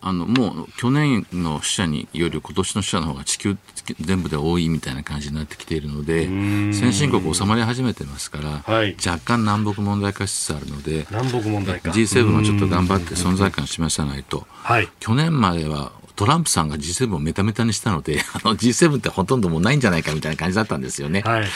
[0.08, 3.58] あのもう去年の死者により今年の死者の方が地球
[4.00, 6.28] 全部で多いみたいな感じになってきているので
[6.74, 11.90] 先進国収まり始めてますから、はい、若干南北問題化しつつあるので南北問題化。
[11.90, 21.22] G7 もちょっと頑張って存在感を示さないと、はい、去年まではトランプさんが G7 をメタメタにしたので、 あの G7 ってほとんどもうないんじゃないかみたいな感じだったんですよね。
[21.22, 21.48] はい、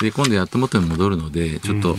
[0.00, 1.96] で、今度やっと元に戻るので、ちょっと、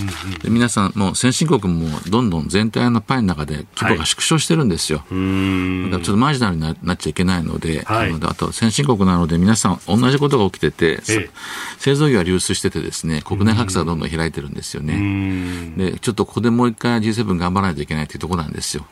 [0.47, 4.99] 皆さん、もう先進国もどんどん全体のパイの中で規模が縮小してるんですよ。
[4.99, 11.01] はい、だからちょっとマージナルになっちゃいけないので、はい、あと先進国なので皆さん同じことが起きてて、
[11.77, 15.73] 製造業は流出しててですね、国内格差がどんどん開いてるんですよね。
[15.77, 18.85] で、ちょっとここでもう一回 G7 頑張らないといけないというところなんですよ。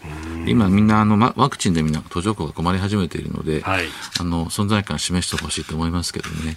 [0.47, 3.85] 今みんなあのワクチンでみんな途上国が困り始めてているので、はい、
[4.19, 6.55] あの存在感を示してほしいと思いますけどね。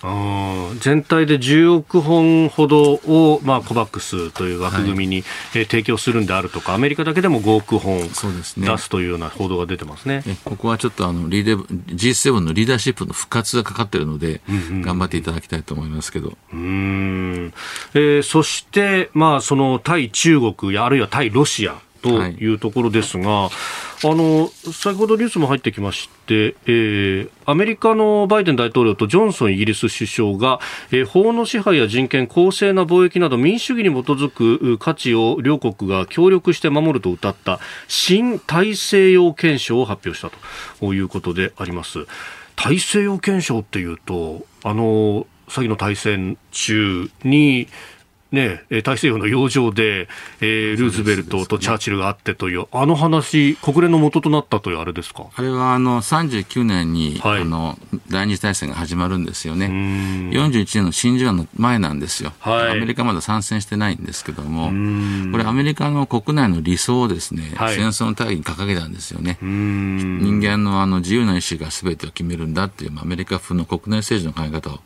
[0.81, 10.23] 全体で10億本ほどを、まあ、コバックスという枠組みに、はい、えー、提供するんであるとか、アメリカだけでも5億本出すというような報道が出てますね。
[10.45, 16.37] ここはちょっとあのリーデ G7 のリーダーシップの復活がかかっているので、うんうん、頑張っていただきたいと思いますけど。
[16.53, 17.53] うん、
[17.95, 23.51] えー、そして、まあ、その対中国やあるいは対ロシアというところですが、はい
[24.05, 30.61] あの先ほどニュースも入ってきまして、えー、アメリカのバイデン大統領とジョンソンイギリス首相が、
[30.93, 40.31] えー、法の支配や人権、公正な貿易など民主主義に基づく価値を両国が協力して守ると謳った新大西洋憲章を発表した
[40.79, 42.07] ということであります。
[42.57, 47.69] 大西洋憲章っていうとあの先の大戦中に、
[48.31, 50.07] ね、大西洋の洋上で、
[50.41, 55.27] えー、ルーズベルトとチャーチルがあってという、あの話、国連の元となったというあれですか？
[55.35, 57.79] あれはあの39年に、はい、あの
[58.11, 64.67] 第二次大戦が始まるんですよね、41年の真珠湾の前なんですよ、はい、アメリカまだ参戦してないんですけども、
[65.33, 74.81] これ、アメリカの国内の理想をですね、はい、戦争の大義に掲げたんですよね、人間のあの自由な意志がすべてを決めるんだっていう、アメリカ風の国内政治の考え方を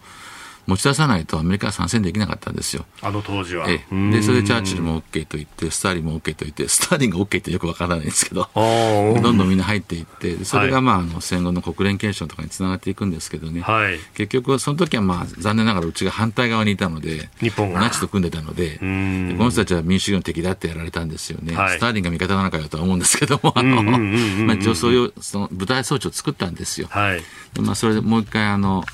[0.66, 2.84] 持ち出さないとアメリカは参戦できなかったんですよ。
[3.02, 3.68] あの当時は。
[3.68, 17.80] えで、それでチャーチルも OK と言って、スターリンも OK と言って、スターリンが OK ってよくわからないんですけど、 どんどんみんな入っていって、それがまあ、あの戦後の国連憲章とかにつながっていくんですけどね、はい、結局、その時はまあ、残念ながらうちが反対側にいたので、日本が。
[17.80, 21.54] ナチと組んでたので、でこの人たちは民主主義の敵だってやられたんですよね。
[21.56, 23.82] はい、スターリンが味方なのかよとは思うんですけども、あの、
[24.44, 26.88] まあ、一応そういうその舞台装置を作ったんですよ。
[26.90, 27.22] はい、
[27.54, 28.84] でまあ、それでもう一回、あの、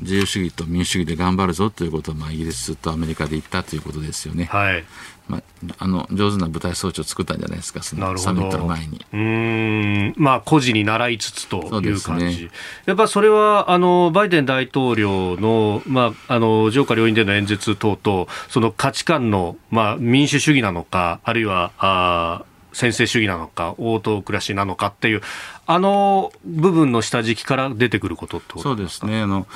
[0.00, 4.44] 自由主義と民主主義で頑張るぞということを、まあ、イギリスとアメリカで言ったということですよね。
[4.44, 4.84] はい。
[5.26, 5.42] まあ、
[5.78, 9.04] あの上手な舞台装置を作ったんじゃないですか、そのサミットの前に。
[9.12, 12.24] うん、まあ、孤児に習いつつという感じ。
[12.44, 12.50] ね、
[12.84, 25.22] やっぱそれは、あの、バイデン大統領の、まあ、あの、上下両院での演説等々、その価値観の、まあ、民主主義なのか、あるいは、あ専制主義なのか、オートクラシーなのかっていう、
[25.66, 29.22] あの部分の下敷きから出てくることってそうですね。
[29.22, 29.46] あの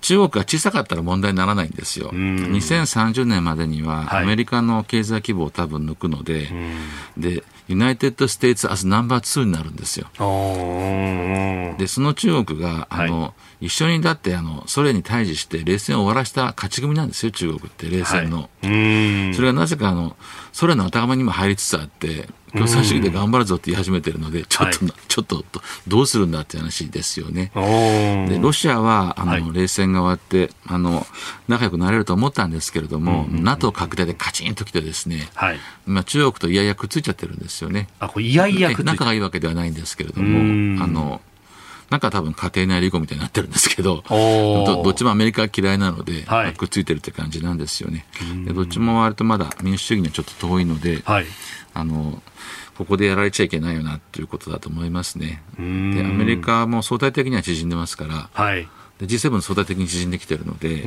[0.00, 2.10] 中国が小さかったら問題にならないんですよ。
[2.10, 6.48] 2030年までにはアメリカの経済規模を多分抜くので、
[7.18, 10.08] で、 United States as number 2になるんですよ。
[11.78, 18.38] で、その中国が、あの、はい、一緒にだってあのソ連に対峙して冷戦を終わらせた勝ち組なんですよ、中国って冷戦の。
[18.38, 20.16] はい、それがなぜかあの
[20.52, 25.44] ソ連の頭にも入りつつあって、共産主義で頑張るぞって言い始めてるので、ちょっと、はい、ちょっと
[25.88, 27.50] どうするんだって話ですよね。
[27.54, 31.06] でロシアはあの、はい、冷戦が終わってあの
[31.48, 37.88] 仲良くなれると思ったんですけれども、うんうん、NATO 拡大でカチンときてですね、はい、まあ、中国といやいやくっついちゃってるんですよね。
[37.98, 41.20] あこれいやいや仲がいいわけではないんですけれども、あの
[41.90, 48.06] なんか多分家庭内離婚みたいになってるんですけど、どどっちもアメリカ嫌いなので、はい、くっついてるって感じなんですよね。
[48.46, 51.26] でどっちも割とまだ民主主義にはちょっと遠いので、はい、
[51.74, 52.22] あの
[52.80, 55.42] ここでやられちゃいけないよなということだと思いますね。
[55.58, 55.62] でア
[56.06, 58.66] メリカも相対的には縮んでますから、はい、
[58.98, 60.80] で G7 相対的に縮んできてるので、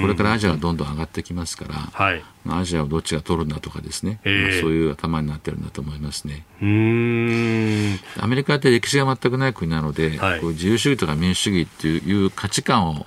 [0.00, 4.32] これからアジアはどんどん上がってきますから、はい、アジアをどっちが取るんだとかですね、そう
[4.70, 6.46] いう頭になってるんだと思いますね。
[6.60, 6.62] ア
[8.28, 13.06] メリカって歴史が全くない国なので、はい、こう自由主義とか民主主義っていう価値観を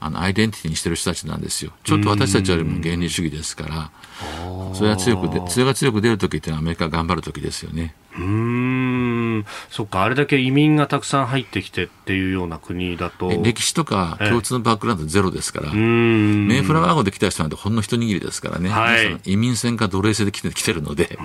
[0.00, 1.72] あのアイデンティティにしてる人たちなんですよ。
[1.84, 3.90] ちょっと私たちよりも原理主義ですから、
[4.74, 7.94] それが強くで、それが強く出るときっていうのはアメリカが頑張るときですよね。
[8.16, 9.46] うん。
[9.70, 13.30] そっか、あれだけ移民がたくさん入ってきてっていうような国だと。
[13.42, 21.18] 歴史とか共通のバックグラウンドゼロですから、メイフラワー号で来た人なんてほんの一握りですからね、はい、移民船か奴隷船で来て来てるので。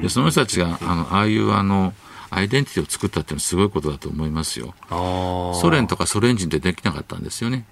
[0.00, 1.92] で、その人たちがあのああいうあの
[2.34, 4.74] アイデンティティを作ったっていうのはすごいことだと思いますよ。
[4.90, 7.64] ソ連とかソ連人ってできなかったんですよね。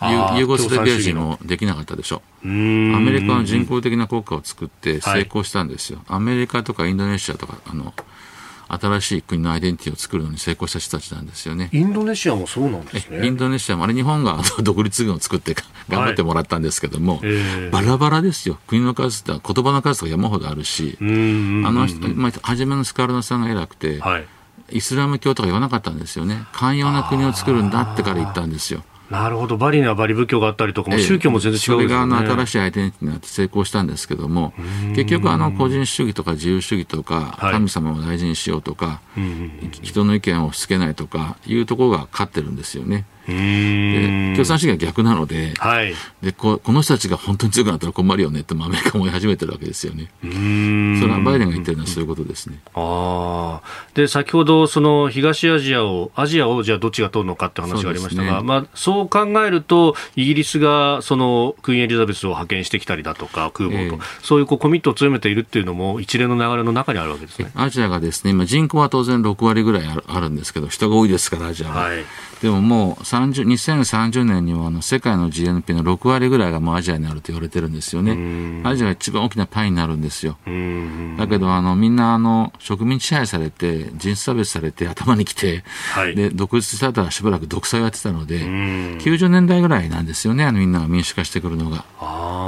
[0.00, 2.22] ユーゴスラビア人もできなかったでしょ。
[2.44, 6.00] アメリカの人工的な国家を作って成功したんですよ。
[6.08, 7.94] はい、アメリカとかインドネシアとか、あの、
[8.72, 11.68] 新しい国のアイデンティティを作るのに成功した人たちなんですよね。
[11.72, 13.26] インドネシアもそうなんですね。
[13.26, 15.54] インドネシアも、あれ日本が独立軍を作って
[15.88, 18.58] 頑張ってもらったんですけども、はいえー、バラバラですよ。
[18.66, 24.26] 国の数って言葉の数とか山ほどあるし、あの人、まあ、初めのスカルノさんが偉くて、はい、
[24.70, 26.46] イスラム教とか言わなかったんですよね。
[26.52, 28.84] 寛容な国を作るんだってから言ったんですよ。
[29.12, 34.54] なるほど、バリにはバリ仏教があったりとかも、宗教も全然違う、ね、それがあの新しいアイデンティティになって成功したんですけども、
[34.96, 39.02] 結局、あの個人主義とか自由主義とか、神様を大事にしようとか、
[39.82, 43.04] 人の意見を押し付けないとかいうところが勝ってるんですよね。
[43.26, 50.10] で共産主義は逆なので,、はい、でここの人たちが本当に強くなったら困るよねってアメリカも言い始めてるわけですよね。
[50.22, 52.58] それはバイデンが言ってるのはそういうことですね。
[52.74, 53.60] あ
[53.94, 67.50] で先ほどその東アジアをアジアをじゃあどっちが取るのかって話がありましたが、ね、まあ、そう考えるとイギリスがそのクイーンエリザベスを派遣してきたりだとか空母と、えー、そういうこうコミットを強めているっていうのも一連の流れの中にあるわけですね。
[67.54, 71.74] アジアがですね今人口は当然6割ぐらいあるんですけど人が多いですからアジアは。
[71.82, 72.04] はい
[72.42, 78.62] でももう30 2030年にはあの世界の GNP の6割ぐらいがもうアジアにあると言われてるんですよね。
[78.64, 80.36] アジアが一番大きなパイになるんですよ。
[81.18, 85.62] だけどあのみんなあの植民地支配されて人種差別されて頭にきて、
[85.94, 91.84] はい、で独立した後はしばらく独裁をやってたので90年代ぐらいなんですよねあのみんなが民主化してくるのが。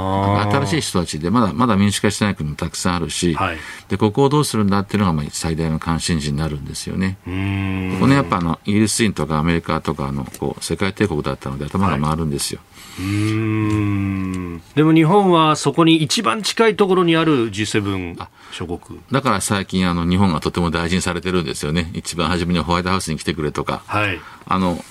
[0.05, 3.57] 新しい人たちで、まだまだ民主化してない国もたくさんあるし、はい、
[3.89, 7.17] でここをどうするんだっていうのがまあ最大の関心事になるんですよね。
[7.25, 12.59] このやっぱあのイギリス人とかアメリカとかのこう世界帝国だったので頭が回るんですよ。
[12.97, 13.05] はい。
[13.05, 14.61] うん。
[14.73, 18.99] でも日本はそこに一番近いところにある G7 諸国。
[19.11, 21.91] だから最近あの日本がとても大事にされてるんですよね。
[21.93, 24.83] 一番初めにホワイトハウスに来てくれとか、はい、あの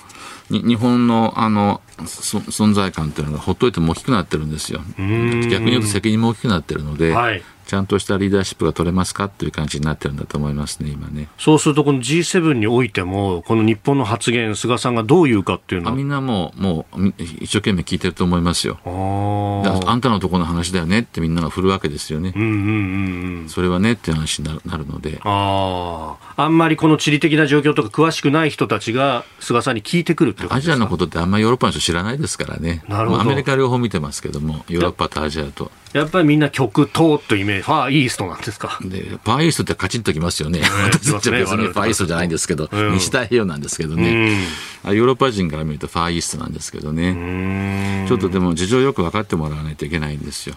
[0.49, 4.81] 日本のあの存在感というのがほっといても大きくなってるんですよ。
[4.97, 9.27] 逆に言うと責任も大きくなってるので、はい、ちゃんとしたリーダーシップが取れますか？
[9.29, 11.27] という感じになってるんだと思いますね、今ね。
[11.37, 15.95] そうすると、この G7 においても、この日本の発言、菅さんがどう言うかっていうのは？
[15.95, 18.79] みんなもう、もう、一生懸命聞いてると思いますよ。
[18.85, 22.33] ああんたのところの話だよねってみんなが振るわけですよね。
[22.35, 22.55] うんうんうん
[23.41, 25.19] うん、それはねっていう話になるので。
[25.23, 32.83] ああんまりこの地理的な状況とか詳しくない人たちが菅さんに聞いてくるってことアジアのことってあんまりヨーロッパの人知らないですからね。
[32.87, 33.21] なるほど。
[33.21, 35.71] アメリカ両方見てますけども、ヨーロッパとアジアと。
[35.95, 38.79] やっぱりみんな極東というイメージ、ファーイーストなんですか？
[38.81, 40.59] で、ファーイーストってカチンときますよね。
[40.91, 44.35] 私たちは別にファーイーストじゃないんですけど、うん、西太平洋なんですけどね、
[44.83, 48.05] ヨーロッパ人から見るとファーイーストなんですけどね。
[48.09, 50.55] ちょっとでも事情よく分かってもらわないといけないんですよ。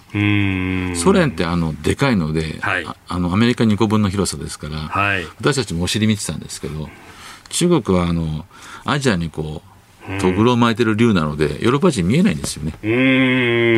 [0.96, 6.88] ソ連ってあの、でかいので、はい、あの、アメリカ2個分の広さですから、はい、私たちもお尻見てたんですけど、
[7.50, 8.44] 中国はあの、
[8.84, 9.68] アジアにこう、
[10.20, 12.72] とぐろを巻いてる竜なので、ヨーロッパ人見えないんですよね。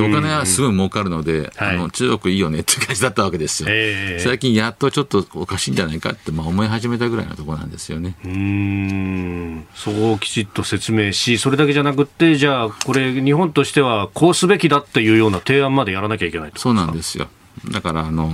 [0.00, 3.68] お金はすごい儲かるので、はい、あの中国いいよねって感じだったわけですよ。
[3.70, 8.14] えー、最近やっとちょっとおかしいんじゃないかって、まあ、思い始めたぐらいのところなんですよね。
[8.24, 17.28] うんそこをきちっと説明し、それだけじゃなくて、じゃあ、これ、日本としてはこうすべきだっていうような提案までやらなきゃいけないそうなんですよ。
[17.72, 18.28] だからあの、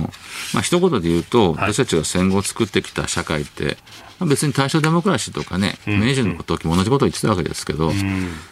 [0.53, 3.77] まあ一言で言うと、私たちが戦後作ってきた社会って、
[4.25, 7.91] 別に大正デモクラシーとかね、明治の時も同じことを言ってたわけですけど、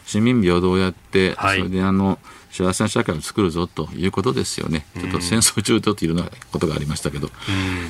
[0.06, 2.20] 市民平等をやって、それであの、
[2.52, 7.30] 幸せな社会を作るぞということですよね、ちょっと戦争中というようなことがありましたけど、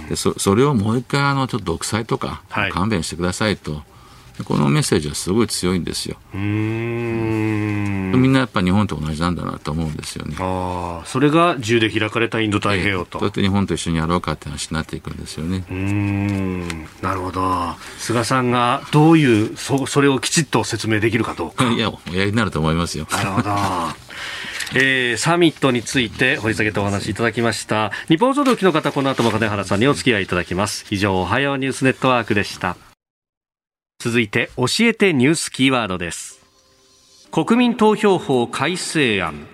[0.09, 3.83] でそそれをもう一回あの、ちょっと独裁とか、勘弁してくださいと。
[4.43, 6.17] このメッセージはすごい強いんですよ。
[6.33, 10.35] みんなやっぱ日本と同じなんだなと思うんですよね。
[10.39, 13.19] ああ、それが自由で開かれたインド太平洋と。
[13.19, 15.63] そうやって日本と一緒にやろうかって話になっていくんですよね。
[15.69, 16.67] うん、
[17.01, 17.75] なるほど。
[17.97, 21.65] 菅さんがどういうそそれをきちっと説明できるかどうか。
[21.71, 23.07] いや、おやりになると思いますよ。
[23.11, 23.55] なるほど。
[24.73, 32.75] えー、サミットについて掘り下げてお話しいただきました日本総動機の方この後も金原さんにお付き合いいただきます以上おはようニュースネットワークでした
[34.05, 36.39] 続いて教えてニュースキーワードです。
[37.31, 39.47] 国民投票法改正案。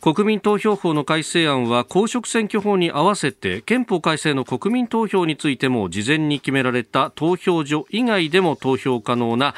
[0.00, 9.54] 国民投票法の改正案は公職選挙法に合わせて憲法改正の国民投票についても事前に決められた投票所以外でも投票可能な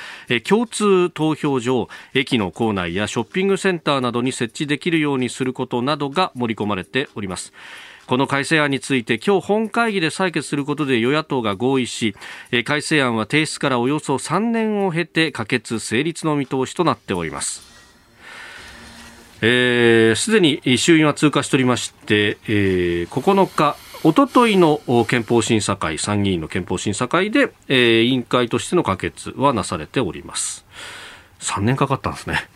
[0.47, 7.55] 共通投票所を駅の構内やショッピングセンターなどに設置できるようにすることなどが盛り込まれております。
[8.09, 12.17] この改正案について今日本会議で採決することで与野党が合意し
[12.65, 17.61] 改正案は提出からおよそ3年を経て可決成立の見通しとなっております。
[19.41, 19.49] すで、
[20.09, 30.65] えー、に衆院は通過しておりまして、えー、9日おとといの憲法審査会参議院の憲法審査会で、えー、委員会としての可決はなされております。
[31.41, 32.49] 3年かかったんですね。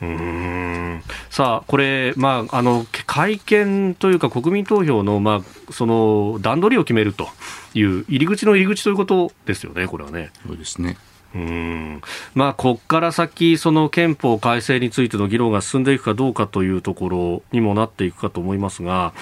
[0.00, 7.28] うんさあ、これ、まあ、あの会見というか、国民投票の,、まあ、その段取りを決めると
[7.74, 10.30] いう入り口の入り口ということですよね、これはね。
[10.46, 10.96] そうですね
[11.34, 12.00] うん
[12.34, 19.12] まあ、ここから先、その憲法改正についての議論が進んでいくかどうかというところにもなっていくかと思いますが、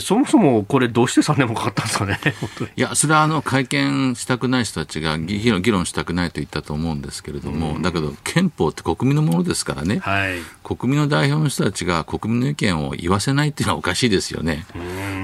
[0.00, 2.18] そもそもこれ、どうして3年もかかったんですかね、
[2.76, 14.66] いや、それはあの会見したくない人たちが議論議論したくないと言ったと思うんですけれども、うん、だけど、憲法って国民のものですからね、はい、国民の代表の人たちが国民の意見を言わせないっていうのはおかしいですよね。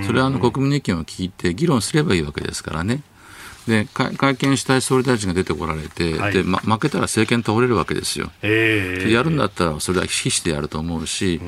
[0.07, 3.01] それはあの国民の意見を聞いて議論すればいいわけですからね。
[3.69, 11.41] で会見したい総理大臣が出てこられて、はい、でま、負けたら政権倒れるわけですよ、えー、やるんだったらそれは必死でやると思うし、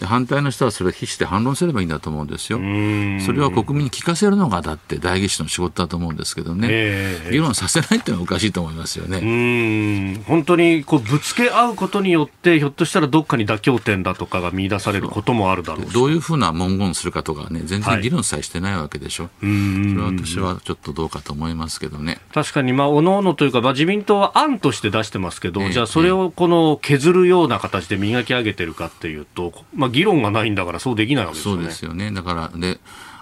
[0.00, 10.18] うん、反対の人はそれは必死で反論すればいいんだと思うんですよ、それは国民に聞かせるのがだって代議士の仕事だと思うんですけどね、えー、議論させないっていうのはおかしいと思いますよね。
[10.26, 22.18] 本当にこうぶつけ合うことによって、ひょっとしたらどっかに妥協点だとかが見出されることもあるだろうどういうふうな文言するかとかね、全然議論さえしてないわけでしょ、はい、それは私はちょっとどうかと思いますますけどね。
[22.32, 31.62] 確かに、まあ、おのおのというか、まあ、自民党は案として出してますけど、えー、じゃあ、それをこの削るような形で磨き上げてるかっていうと、まあ、議論がないんだから、そうできないわけですよね。
[31.62, 32.10] そうですよね。
[32.10, 32.78] だから、で、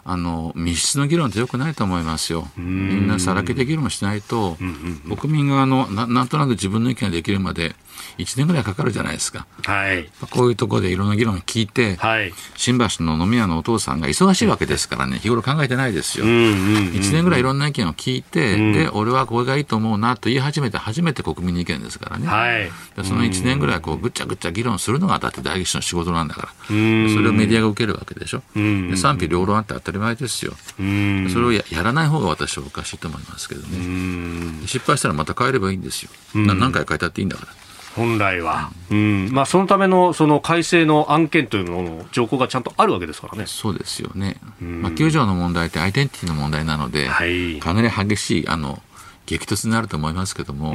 [0.09, 2.47] あの密室の議論ってよくないと思いますよ。
[2.57, 4.57] みんなさらけて議論しないと、
[5.19, 7.75] 国民があのななんとなく自分の意見ができるまで
[8.19, 9.47] 1年ぐらいかかるじゃないですか。
[9.65, 10.09] はい。
[10.31, 16.25] こういうところでいろんな議論を聞いて、はい、新橋の飲み屋のお父さんが忙しいわけですからね、日頃考えてないですよ。
[16.25, 16.55] うんうんうんうん、
[16.93, 22.27] 1年ぐらいいろんな意見を聞いて、うん、で、俺はこれがいいと思うなと言い始めて初めて国民の意見ですからね。
[22.27, 22.71] はい、
[23.05, 26.49] その1年ぐらいこうぐっちゃぐっちゃ議論するのがだって代議士の仕事なんだから。
[26.67, 28.43] それをメディアが受けるわけでしょ。
[28.55, 30.53] で賛否両論あって当たり前ですよ。
[30.77, 34.67] それをやらない方が私はおかしいと思いますけどね。
[34.67, 36.11] 失敗したらまた変えればいいんですよ。
[36.35, 37.66] 何回変えたっていいんだから。
[37.97, 39.31] 本来は、うん。
[39.33, 43.45] まあ、そのためのその改正の案件というのの条項がちゃんとあるわけですからね。
[43.47, 48.83] そうですよね、まあ、9条の問題ってアイデンティティの問題なので、はい、かなり激しいあの
[49.27, 50.75] 激突になると思いますけども、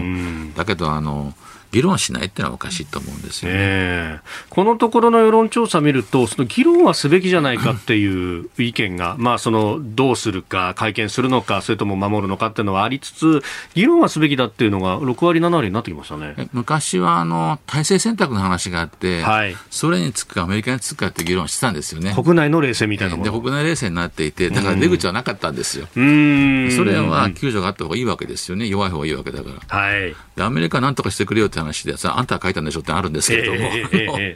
[0.56, 1.34] だけどあの
[1.72, 4.20] 議論しないっていうのはおかしいと思うんですよね、え。
[4.22, 13.42] ー、このところの世論調査を見ると、その議論はすべきじゃないかっていう意見が、まあ、そのどうするか、会見するのか、それとも守るのかっていうのはありつつ、
[13.74, 16.36] 議論はすべきだっていうのが6割、7割になってきましたね。
[16.52, 22.14] 昔はあの体制選択の話があって、はい、ソ連につくか、アメリカにつくかって議論してたんですよね。
[22.14, 23.32] 国内の冷戦みたいなもの。
[23.32, 25.88] で国内冷戦になっていて、だから出口はなかったんですよ。
[25.96, 26.70] うん。
[26.72, 29.78] ソ連は救助があった方がいいわけですよね、弱い方がいいわけだから。
[29.80, 34.36] はい、でアメリカはなんとかしてくれよって話でさ、あんた書いたんでしょってあるんですけれども、え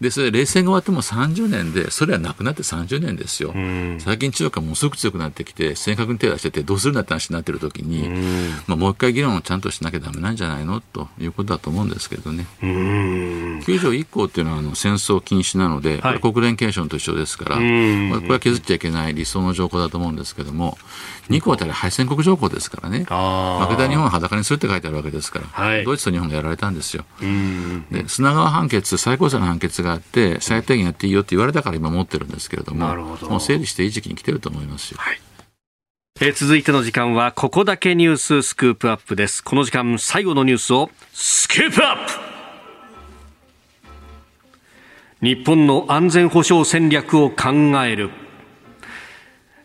[0.00, 3.54] でそれ冷戦が終わっても30年でそれはなくなって30年ですよ、
[4.00, 8.08] 最近中国がものすごく強くなってきて正確に手出しててどうするんだって話になってる時に、
[8.66, 10.80] まあ、もう一回議論をちゃんとしなきゃだめなんじゃないの？
[10.80, 12.46] ということだと思うんですけどね。
[12.62, 20.78] 9条1項っていうのはあの戦争禁止なので、はい、国連憲章と一緒ですから、これは削っちゃいけない理想の条項だと思うんですけども
[21.28, 23.00] 2項は敗戦国条項ですからね。
[23.00, 23.08] 負け
[23.76, 27.04] た日本は裸にするって書いてあるわけですから、はい、ドイツと日本がやられたんですよ。
[27.90, 34.98] で砂川判決最高裁の判決があって最低限やっていいよって言われたから今持ってるんですけれどももう整理していい時期に来てると思いますよ。
[35.00, 35.20] はい。
[36.18, 39.44] えー、続いての時間はここだけニューススクープアップです。
[39.44, 42.36] この時間最後のニュースをスクープアップ。
[45.22, 47.50] 日本の安全保障戦略を考
[47.84, 48.10] える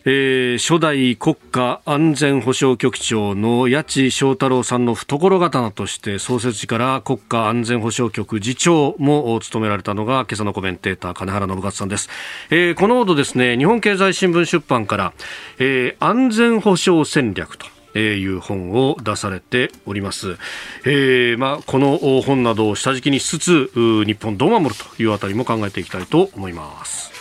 [0.04, 12.10] えー、初代国家安全保障局長の八千翔太郎さんの懐刀として創設時から国家安全保障局次長も務められたのが今朝のコメンテーター金原信勝さんです、
[12.50, 15.14] えー、このほどですね日本経済新聞出版から、
[15.60, 17.68] えー、安全保障戦略と
[18.00, 20.38] いう本を出されております。
[20.86, 23.72] えー、まあ、この本などを下敷きにしつつ、
[24.06, 27.21] 日本どう守るというあたりも考えていきたいと思います。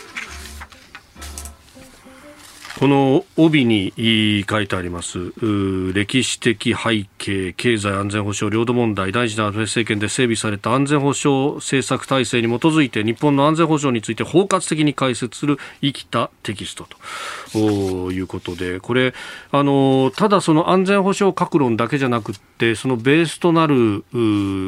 [2.81, 3.93] この帯に
[4.49, 5.19] 書いてあります。
[5.93, 16.97] 歴史的背景経済安全保障領土問題大事な安倍政権で整備された安全保障政策体制に基づいて日本の安全保障について包括的に解説する生きたテキストと。
[17.53, 18.79] いうことで。
[18.79, 19.13] これ
[19.51, 24.03] あのただその安全保障各論だけじゃなくてそのベースとなる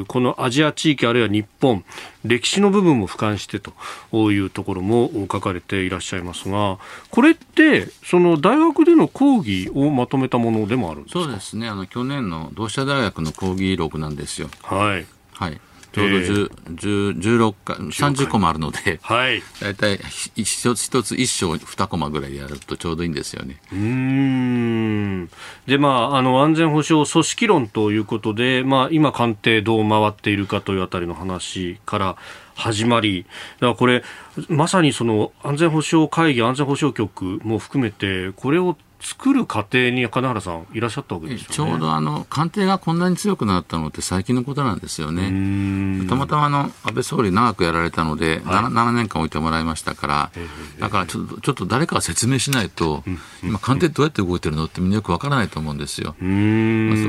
[0.07, 1.83] このアジア地域あるいは日本
[2.25, 6.77] 歴史の部分も俯瞰してというところも書かれていらっしゃいますが
[7.09, 14.49] これってその大学での講義をまとめたものでもあるんですそうですねあの去年の同志社大学の講義録なんですよ。
[14.61, 15.59] はい、はい
[15.93, 19.43] ちょうど10、えー、16か、30コマあるので、はい。
[19.61, 19.99] 大体、
[20.35, 23.57] 一つ一つ一章二コマぐらいやるとちょうどいいんですよね。
[23.71, 25.29] うん。
[25.67, 32.17] で、まあ、あの、安全保障組織論ということで、まあ、今官邸どう回っているかというあたりの話から
[32.55, 33.25] 始まり、
[33.59, 34.03] だからこれ、
[34.49, 46.07] まさにその安全保障会議、安全保障局も含めて、これを作る過程に金原さんいらっしゃったわけですよ、ね、ちょうどあの官邸がこんなに強くなったのって最近のことなんですよね。
[46.07, 50.31] たまたまあの安倍総理長くやられたので、はい、7, 7年間置いてもらいましたから、
[50.79, 53.03] だからちょっとちょっと誰かが説明しないと、
[53.43, 56.15] 今官邸どうやって動いてるのってみんなよくわからないと思うんですよ。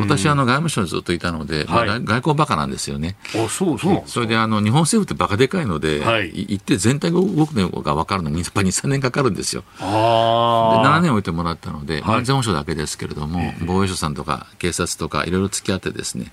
[0.00, 3.16] 私はあの外務省にずっといたので、はい、まあ、外交バカなんですよね。
[3.34, 9.62] あそうそうそれであの日本政府ってバカでかいので、はい、行って全体が動くのが分かるのにやっぱり2、3年かかるんですよ。
[9.78, 16.32] で7年置いてもらったので、はい、安全保障だけですけれども、防衛省さんとか警察とかいろいろ付き合ってですね、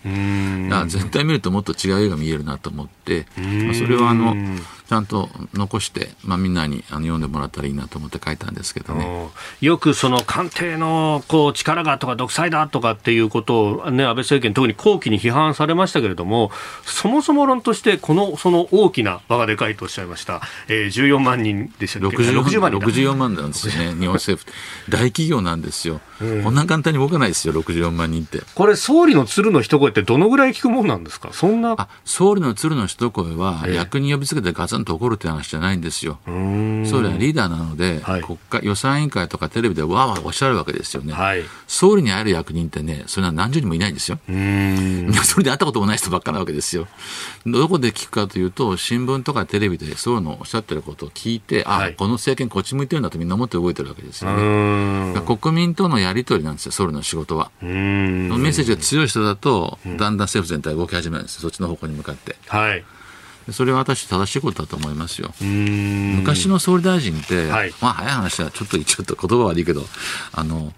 [0.88, 4.36] 全体見るともっと違う絵が見えるなと思って、まあ、それはあの
[4.92, 9.30] ちゃんと残して、まあ、みんなにあの読んでもらったらいいなと思って書いたんですけどね。
[9.62, 16.52] よくその官邸のこう力がとか独裁だとかっていうことを、ね、安倍政権、特に後期に批判されましたけれども、
[16.84, 24.52] そもそも論として、このその大きな場がでかいとおっしゃいました、えー、14万人でしたっけ、60万人64万なんですよね、日本政府、
[24.92, 26.02] 大企業なんですよ。
[26.22, 28.42] うん、こんな簡単に動かないですよ、64万人って。
[28.56, 31.30] これ、総理の鶴の一声ってどのぐらい聞くもんなんですか？
[31.34, 31.76] そんな。
[31.78, 36.20] あ、総理の鶴の一声は、役に呼びつけてガツンと怒るって話じゃないんですよ。
[36.26, 36.32] 総
[37.02, 41.14] 理はリーダーなので、はい、国会予算委員会とかテレビでわーわーおっしゃるわけですよね。
[41.14, 44.20] はい、総理に会える役人ってね、それは何十人もいないんですよ。
[45.24, 46.88] それで会ったこともない人ばっかなわけですよ。
[47.46, 55.22] どこで聞くかというと、新聞とかテレビで総理のおっしゃってることを聞いて、あ、はい、この政権こっち向いてるんだとみんな思って動いてるわけですよね。
[55.26, 57.52] 国民とのやり取りなんですよ、総理の仕事は。
[57.62, 62.36] メッセージが強い人だと、だんだん政府全体動き始めるんですそっちの方向に向かって。
[62.48, 62.84] はい。
[63.52, 65.34] それは私、正しいことだと思いますよ。
[65.42, 69.86] 昔の総理大臣って、はい、まあ早い話はちょっとちょっと言葉悪いけど、
[70.32, 70.74] あの、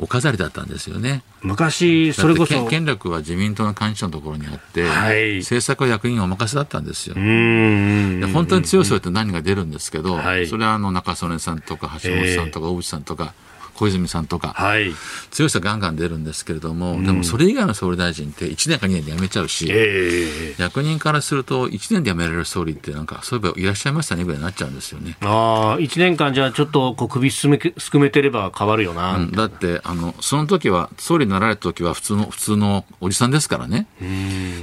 [0.00, 1.22] お飾りだったんですよね。
[1.42, 2.66] 昔、それこそ。
[2.66, 7.14] 権力は自民党の幹事長のところにあって、はい、政策は役員お任せだったんですよ。
[7.14, 13.34] 本当に強そうって何が出るんですけど、はい、それはあの中曽根さんとか橋本さんとか小渕さんとか、
[13.78, 14.92] 小泉さんとか、はい、
[15.30, 25.16] 強さガンガン出るんですけれども、うん、でもそれ以外の総理大臣って1年か2年で辞めちゃうし、えー、役人からすると1年で辞められる総理ってなんかそういえばいらっしゃいましたねぐらいになっちゃうんですよね。
[25.20, 33.86] ああ、1年間じゃあちょっとこう首すめすくめてれば変わるよな、うん、だってあのその時は総理になられた時は普通の普通のおじさんですからね。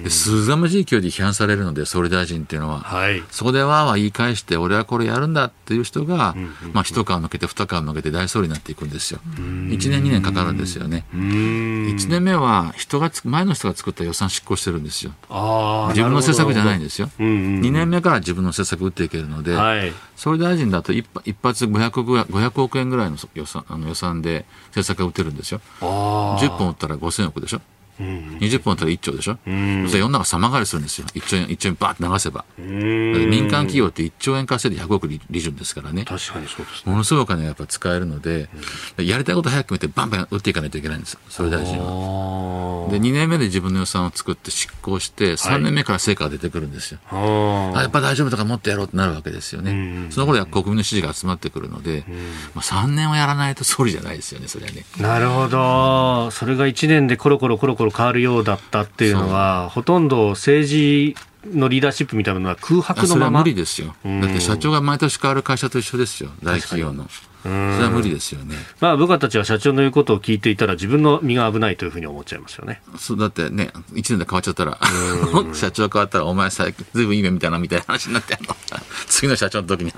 [0.09, 9.19] すざまじい勢いで批判されるので総理大臣っていうのは、はい、そこでわーわー言い返して俺はこれやるんだっていう人が、うんうんうん、まあ一皮向けて二皮向けて大総理になっていくんですよ。
[9.37, 11.05] 1年、2年かかるんですよね。
[11.13, 15.11] 1年目は人が前の人が作った予算執行してるんですよ。
[15.89, 17.09] 自分の政策じゃないんですよ。
[17.19, 21.05] 2年目から自分の政策打っていけるので、はい、総理大臣だと一
[21.41, 25.61] 発 500, 億500億円ぐらいの予算あの予算で政策が打てるんですよ。
[25.81, 27.61] 10本打ったら5000億でしょ。
[27.99, 38.49] 20本だったら1兆でしょ、うん、そ世の中様変わりするんですよ、1兆円、1兆円ばーって流せば、民間企業って1兆円稼いで100億利潤ですからね、確かにそうです、ね、ものすごいお金がやっぱ使えるので、
[38.97, 42.89] うん、やりたいこと早く決めて、バンバン打っていかないといけないんです、それ大臣は。
[42.89, 46.99] で、2年目で自分の予算を作って執行して、3年目から成果が出てくるんですよ。
[47.05, 49.71] はい、あやっぱ大丈夫とかもっとやろうってなるわけですよね。
[49.71, 49.73] う
[50.09, 52.05] ん、その頃は国民の支持が集まってくるので、
[52.53, 54.85] まあ、3年はやらないと総理じゃないですよね、それはね。
[54.99, 61.15] なるほど、それが1年でコロコロコロコロ変わるようだったっていうのは、ほとんど政治
[61.53, 63.95] のリーダーシップみたいなのは空白のまま無理ですよ。
[64.03, 67.07] だって社長が毎年変わる会社と一緒ですよ、大企業の。
[67.45, 68.55] それは無理ですよね。
[68.79, 72.81] まあ部下たちは社長の言うことを聞いていたら自分の身が危ないというふうに思っちゃいますよね。
[72.97, 74.79] そうだってね、1年で変わっちゃったら、
[75.53, 78.37] 社長変わったらお前さ、ずいぶんいい目みたいなみたいな話になって
[79.07, 79.93] 次の社長の時に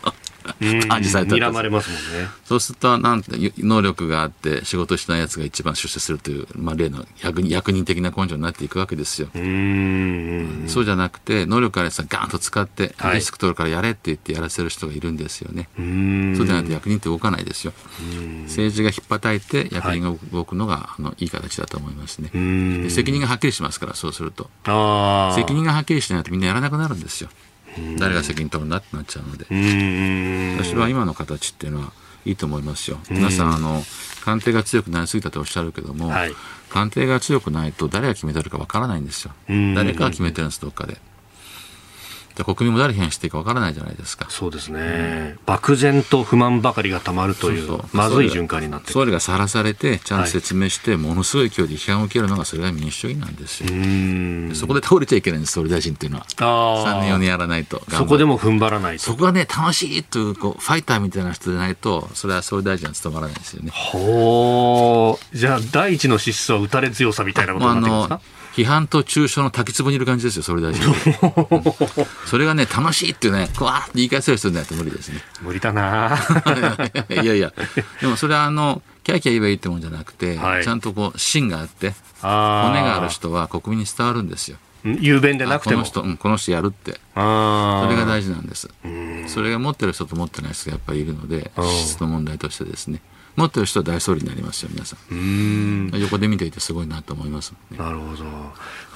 [0.87, 2.29] 感じされた睨まれますもんね。
[2.45, 9.27] そうすると、なんて、能力があって仕事しないやつが一番出世するという、まあ例の役役人的な根性になっていくわけですよ。
[9.33, 15.69] うそうじゃなくて、能力あるやつはガーンと使って、リスク取るからやれって言ってやらせる人がいるんですよね。
[16.35, 17.73] そうじゃないと役人って動かないですよ。
[18.43, 22.29] 政治が引っ叩いて役人が動くのが、はい、あのいい形だと思いますね。
[22.89, 24.49] 責任がはっきりしますから、そうすると。
[25.35, 27.29] 責任がはっきりしないとみんなやらなくなるんですよ。
[27.99, 29.45] 誰が責任取るんだってなっちゃうので、
[30.61, 31.93] 私は今の形っていうのは
[32.25, 32.99] いいと思いますよ。
[33.09, 33.83] 皆さん、あの、
[34.23, 36.33] 官邸が強くなりすぎたとおっしゃるけども、はい、
[36.69, 39.31] 官邸が強くないと誰が決めてるかわからないんですよ。
[39.47, 40.97] 誰かが決めてるんです、どっかで。
[42.43, 44.27] 国民も誰批判していいかわからないじゃないですか。
[44.29, 45.37] そうですね。
[45.45, 53.69] 漠然と不満ばかりがたまるというまずい循環になって総理がさらされて、ちゃんと説明して、ものすごい勢いで批判を受けるのが、それが民主主義なんですよ。
[54.55, 56.25] そこで倒れちゃいけないんです、総理大臣っていうのは。
[56.25, 57.81] 3年4年やらないと。
[57.89, 59.03] そこでも踏ん張らないと。
[59.03, 63.71] そこがね、楽しいという、こう、ファイターみたいな人でないと、それは総理大臣は務まらないですよね。
[63.73, 65.37] ほう。
[65.37, 68.21] じゃあ、第一の資質は打たれ強さみたいなことになってますか、
[68.57, 70.83] 批判と中傷の滝壺にいる感じですよ、総理大臣。
[72.25, 75.21] それがね、楽しいっていうね、こわーって言い返せる人にないと無理ですね。
[75.41, 76.17] 無理だな。
[77.07, 77.53] いやいや、
[78.01, 84.57] でもそれはあの、キャーキャー言えばいいってもんじゃなくて、はい、ちゃんとこう、芯があって、骨がある人は国民に伝わるんですよ。
[84.83, 85.75] 雄弁でなくても。
[85.75, 86.93] この人、うん、この人やるって。
[86.93, 88.69] それが大事なんです。
[89.27, 93.01] それが持ってる人と持ってない人がやっぱりいるので資質の問題としてですね
[93.37, 95.15] 持ってる人は大総理になりますよ、皆さん。
[95.15, 98.25] ん横で見ていてすごいなと思います、ね、なるほど。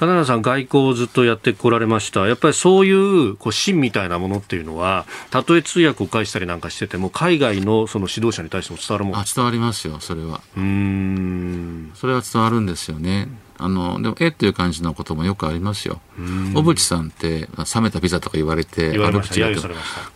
[0.00, 2.26] 金田さん、外交をずっとやってこられました。
[2.26, 10.40] やっぱりそういうこう芯みたいなものっていうのは、たとえ通訳を介したりなんかしてても、海外のその指導者に対しても伝わるもんあ伝わりますよ、それは。
[10.56, 13.28] うんそれは伝わるんですよね。
[13.58, 16.00] あのでもえっていう感じのこともよくありますよ。
[16.16, 19.48] 小渕さんって冷めたピザとか言われて悪口が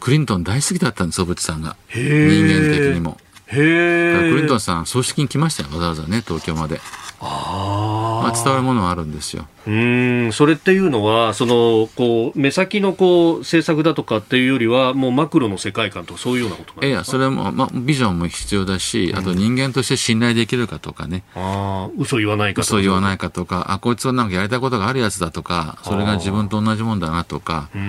[0.00, 3.18] クリントン大好きだったんです小渕さんが人間的にも。
[3.48, 4.30] へえ。
[4.30, 6.80] クリントンさん、葬式に来ましたよ、わざわざね、東京まで。
[7.18, 8.26] ああ。
[8.26, 9.46] まあ、伝わるものはあるんですよ。
[9.66, 16.86] うんそれっていうのはそのこう目先のこう政策だとかっていうよりはもうマクロの世界観とかそういうようなことなんですか？
[16.86, 27.84] いやそれも、まあ、ビジョンも必要だしあと人間として信頼できるかとかね、うん、あ嘘言わないかとか嘘言わないかとかあこいつはなんかやりたいことがあるやつだとかそれが自分と同じもんだなとかそうい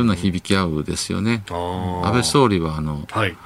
[0.00, 1.42] うの響き合うですよね。
[1.48, 3.36] 安倍総理はあの、はい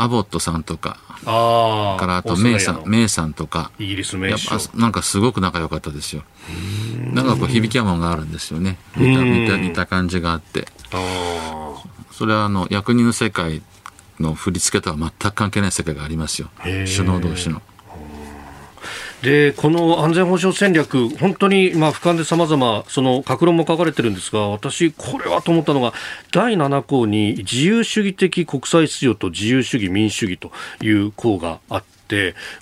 [0.00, 0.96] アボットさんとか、
[1.26, 4.32] あからあとメイさん、メイさんとか、イギリス名
[4.74, 6.22] なんかすごく仲良かったですよ。
[7.12, 8.78] なんかこう響きものがあるんですよね。
[8.96, 10.68] 似た似た似た感じがあって。
[12.12, 13.60] それはあの役人の世界
[14.20, 16.48] の振り付けとは全く関係ない世界がありますよ。
[16.62, 17.60] 首脳同士の。
[19.22, 25.92] でこの安全保障戦略、本当にまあ俯瞰でさまざま、その格論も書かれてるんですが、私、これはと思ったのが、
[26.30, 30.52] 第7項に自由主義的国際秩序と自由主義民主主義と
[30.84, 31.97] いう項があって、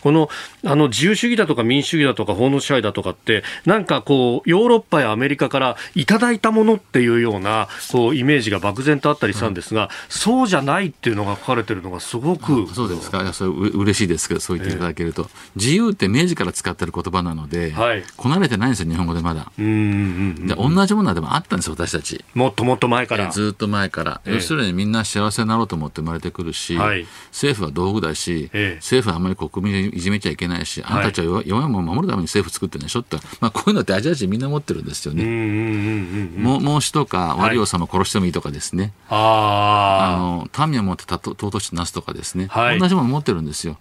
[0.01, 0.29] この
[0.65, 13.23] あの自由主義だとか民主主義だとか法の支配だとかってなんかこうヨーロッパやアメリカからいただいたものっていうようなこうイメージが漠然とあったりしたんですが、うん、そうじゃないっていうのが書かれてるのがすごくそうですか。
[13.23, 19.51] いやそれう嬉しいですけどそう言っていただけると、えー、自由って明治から使ってる言葉なので、はい、こなれてないんですよ日本語でまだ。
[19.59, 22.25] うんうんうんで同じものはでもあったんですよ私たち。
[22.35, 23.31] もっともっと前から。
[23.31, 35.25] ずっと前から、えー、要するにみんな幸せになろうと思って生まれてくるし、はい、政府は道具だし、えー、政府はあんまり国民いじめちゃいけないし、あんたたちは弱いものを守るために政府作ってるんでしょって、まあ、こういうのってアジア人みんな持ってるんですよね。
[36.39, 43.77] 孟子とか悪い王様殺してもいいとかですね、はい、あの民を持って尊しとなすとかですね、はい、同じもの持ってるんですよ、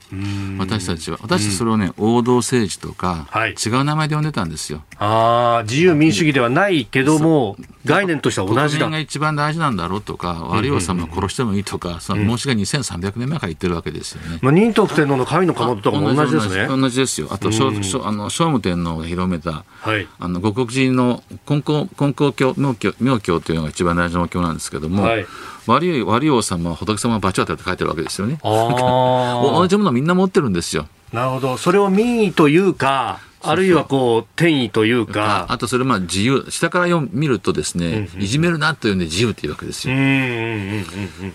[0.59, 1.19] 私たちは。
[1.21, 3.27] 私たちそれをね、王道政治とか、
[3.65, 4.83] 違う名前で呼んでたんですよ。
[4.97, 8.89] あ自由民主主義ではないけども、概念としては同じだ。
[8.89, 14.39] が一番大事なんだろうとか、悪い王様を殺してもいいとか、その孟子が2300年前から言ってるわけですよね。
[14.41, 16.67] まあ、仁徳天皇の神のかまどとかも同じですね。
[16.67, 17.27] 同じですよ。
[17.31, 25.25] あと、うん、あの聖武天皇が広めた、はい、あの五国人の根高根高教明教明教というのが一番大事なお経なんですけども、はい、
[25.67, 28.39] 悪い悪い王様は仏様は罰当たると書いてるわけですよね。
[28.43, 30.87] 同じものみんな持ってるんですよ。
[31.13, 31.57] なるほど。
[31.57, 35.45] それを民意というか、あるいはこう、転移というか。
[35.49, 39.95] あとそれまあ自由、下から読見るとですね、いじめるなというんで自由っていうわけですよ。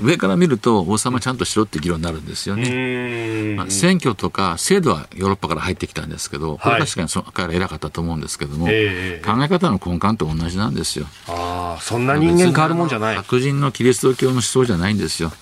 [0.01, 3.55] 上から見ると王様ちゃんとしろって議論になるんですよね。
[3.57, 11.07] まあ、選挙とか制度はヨーロッパから入ってきたんですけど、これ確かにそのから偉かったと思うんですけども、考え方の根幹と同じなんですよ。
[11.29, 13.17] ああ、そんな人間変わるもんじゃない。
[13.17, 15.33] 白人のキリスト教の思想じゃないんですよ。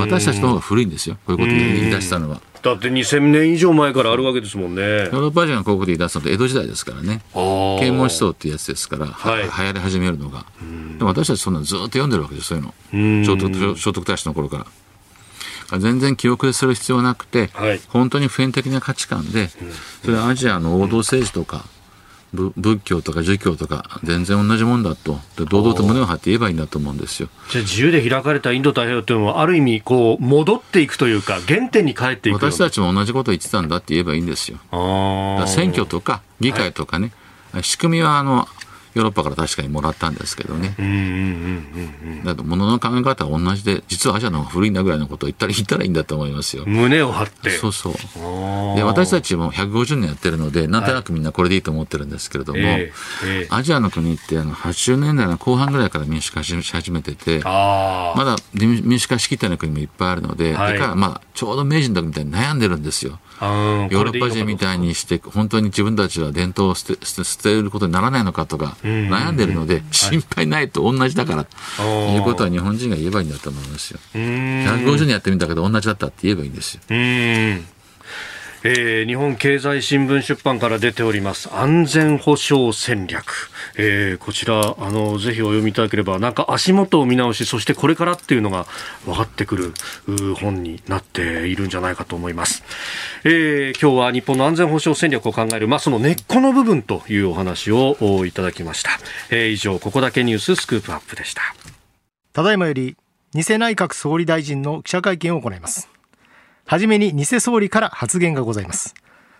[0.00, 1.16] 私たちの方が古いんですよ。
[1.26, 2.40] こういうことを言い出したのは。
[2.66, 4.82] だって2000年以上前からあるわけですもんね。
[4.82, 7.22] ヨーロッパ人がこういうこと言い出すのって江戸時代ですからね。
[7.32, 10.44] 啓蒙思想っていうやつですから、はい、流行り始めるのが。
[10.98, 12.74] でも私たちそんなずっと読んでるわけです、そういうの。
[13.24, 14.66] 聖徳聖徳太子の頃から。
[15.78, 19.48] 全然記憶する必要なくて、はい、本当に普遍的な価値観で、
[20.04, 21.64] それはアジアの王道政治とか、
[22.36, 25.18] 仏教とか儒教とか全然同じもんだと。
[25.36, 27.28] 堂々と胸を張って言えばいいんだと思うんですよ。
[27.50, 34.58] じゃあ自由で開かれたインド太平洋というのはある意味こう戻っていくというか原点に帰っていく私たちも同じことを言ってたんだって言えばいいんですよ。
[35.46, 37.12] 選挙とか議会とかね、
[37.52, 38.48] はい、仕組みはあの
[38.96, 40.74] ヨーロッパから確かにもらったんですけどね。
[42.24, 46.64] だと物の考え方は同じで、実はアジアの方が古いんだぐらいのことを言ったら言ったらいいんだと思いますよ。
[46.66, 47.50] 胸を張って。
[47.50, 47.92] そうそう。
[48.74, 63.18] で、私たちも150年やってるので、なんとなくみんなこれでいいと思ってるんですけれども、はいえーえー、アジアの国ってあの80年代の後半ぐらいから民主化し始めてて、まだ民主化しきったような国もいっぱいあるので、はい、だからまあ、ちょうど明治の時みたいに悩んでるんですよ。
[63.40, 74.00] ヨーロッパ人みたいにして、本当に自分たちは伝統を捨て捨てることにならないのかとか、悩んでるので、心配ないと同じだからということは日本人が言えばいいんだと思いますよ。
[74.14, 76.80] 150年やってみたけど同じだったって言えばいいんですよ。
[78.62, 81.48] えー、日本経済新聞出版から出ております。
[81.54, 88.66] 安全保障戦略、えー、こちらあのぜひお読みいただければなんか足元を見直しそしてこれからっていうのが
[89.04, 89.74] 分かってくる
[90.36, 92.62] 本になっているんじゃないかと思います、
[93.24, 98.90] えー、今日は日本の安全保障戦略を考える、まあ、その根っこの部分というお話をいただきました、
[99.30, 101.42] えー、以上ここだけニューススクープアップでした。
[102.32, 102.96] ただいまより
[103.32, 105.95] 偽内閣総理大臣の記者会見を行います。
[106.68, 108.96] はじめに偽総理から発言がございます。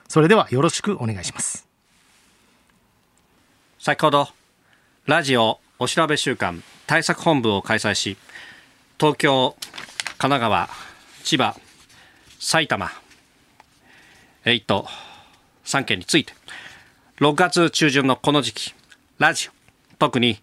[0.08, 1.66] それではよろしくお願いします。
[3.80, 4.28] 先ほど、
[5.06, 8.16] ラジオお調べ週間対策本部を開催し、
[9.00, 9.56] 東京、
[10.18, 10.70] 神奈川、
[11.24, 11.56] 千葉、
[12.38, 12.92] 埼玉、
[14.44, 14.86] 1都
[15.64, 16.32] 3県について、
[17.18, 18.74] 6月中旬のこの時期、
[19.18, 19.52] ラジオ、
[19.98, 20.40] 特に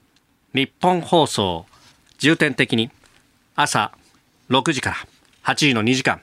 [0.53, 1.65] 日本放送、
[2.17, 2.91] 重点的に
[3.55, 3.93] 朝
[4.49, 4.95] 6時から
[5.45, 6.21] 8時の2時間、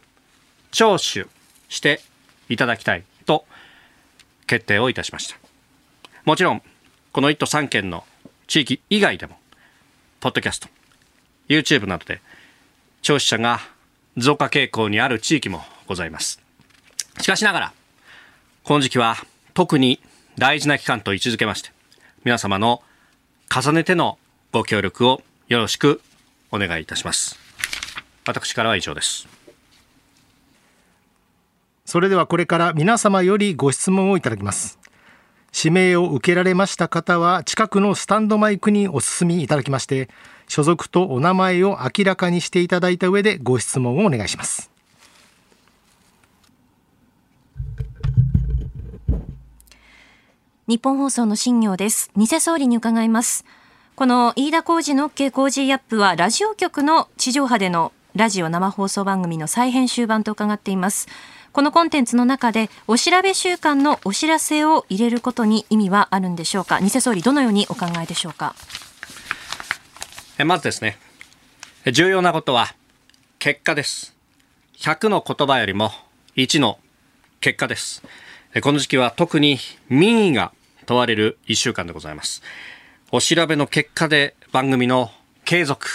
[0.70, 1.26] 聴取
[1.68, 2.00] して
[2.48, 3.44] いただきたいと
[4.46, 5.36] 決定をいたしました。
[6.24, 6.62] もちろん
[7.12, 8.04] この1都3県の
[8.46, 9.38] 地域以外でも
[10.20, 10.68] ポッドキャスト
[11.48, 12.20] YouTube などで
[13.02, 13.60] 聴取者が
[14.16, 16.40] 増加傾向にある地域もございます。
[17.20, 17.72] しかしながら
[18.64, 19.16] この時期は
[19.54, 20.00] 特に
[20.36, 21.70] 大事な期間と位置づけまして
[22.24, 22.82] 皆様の
[23.52, 24.18] 重ねての
[24.52, 26.00] ご協力をよろしく
[26.52, 27.38] お願いいたします。
[28.26, 29.39] 私からは以上です。
[31.90, 34.78] それではこれから皆様よりご質問をいただきます。
[35.52, 40.08] 指名を受けられました方は近くのスタンドマイクにお進みいただきまして
[40.46, 44.70] 所属とお名前を明らかにしていただいた上でご質問をお願いします。
[50.68, 52.12] 日本放送の新業です。
[52.16, 53.44] 偽総理に伺います。
[53.96, 61.08] この飯田浩二の OK 工事アップはラジオ局の地上波でのラジオ生放送番組の再編集版と伺っています。
[61.52, 66.80] このコンテンツの中でお調べ週間のお知らせを入れることに意味はあるんでしょうか？
[66.80, 68.54] 偽総理どのようにお考えでしょうか？
[70.44, 70.96] まずですね。
[71.92, 72.74] 重要なことは
[73.38, 74.14] 結果です。
[74.78, 75.90] 100の言葉よりも
[76.36, 76.78] 1の
[77.40, 78.02] 結果です。
[78.62, 80.52] この時期は特に民意が
[80.86, 82.42] 問われる1週間でございます。
[83.10, 85.10] お調べの結果で番組の
[85.44, 85.88] 継続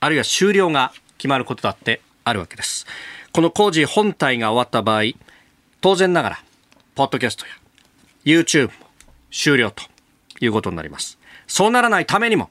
[0.00, 2.86] あるいは終了が決まることだってあるわけです。
[3.32, 5.12] この工事本体が終わった場合、
[5.80, 6.44] 当然ながら、
[6.94, 7.52] ポッドキャストや
[8.24, 8.72] YouTube も
[9.30, 9.82] 終了と
[10.40, 11.18] いうことになります。
[11.46, 12.50] そうならないためにも、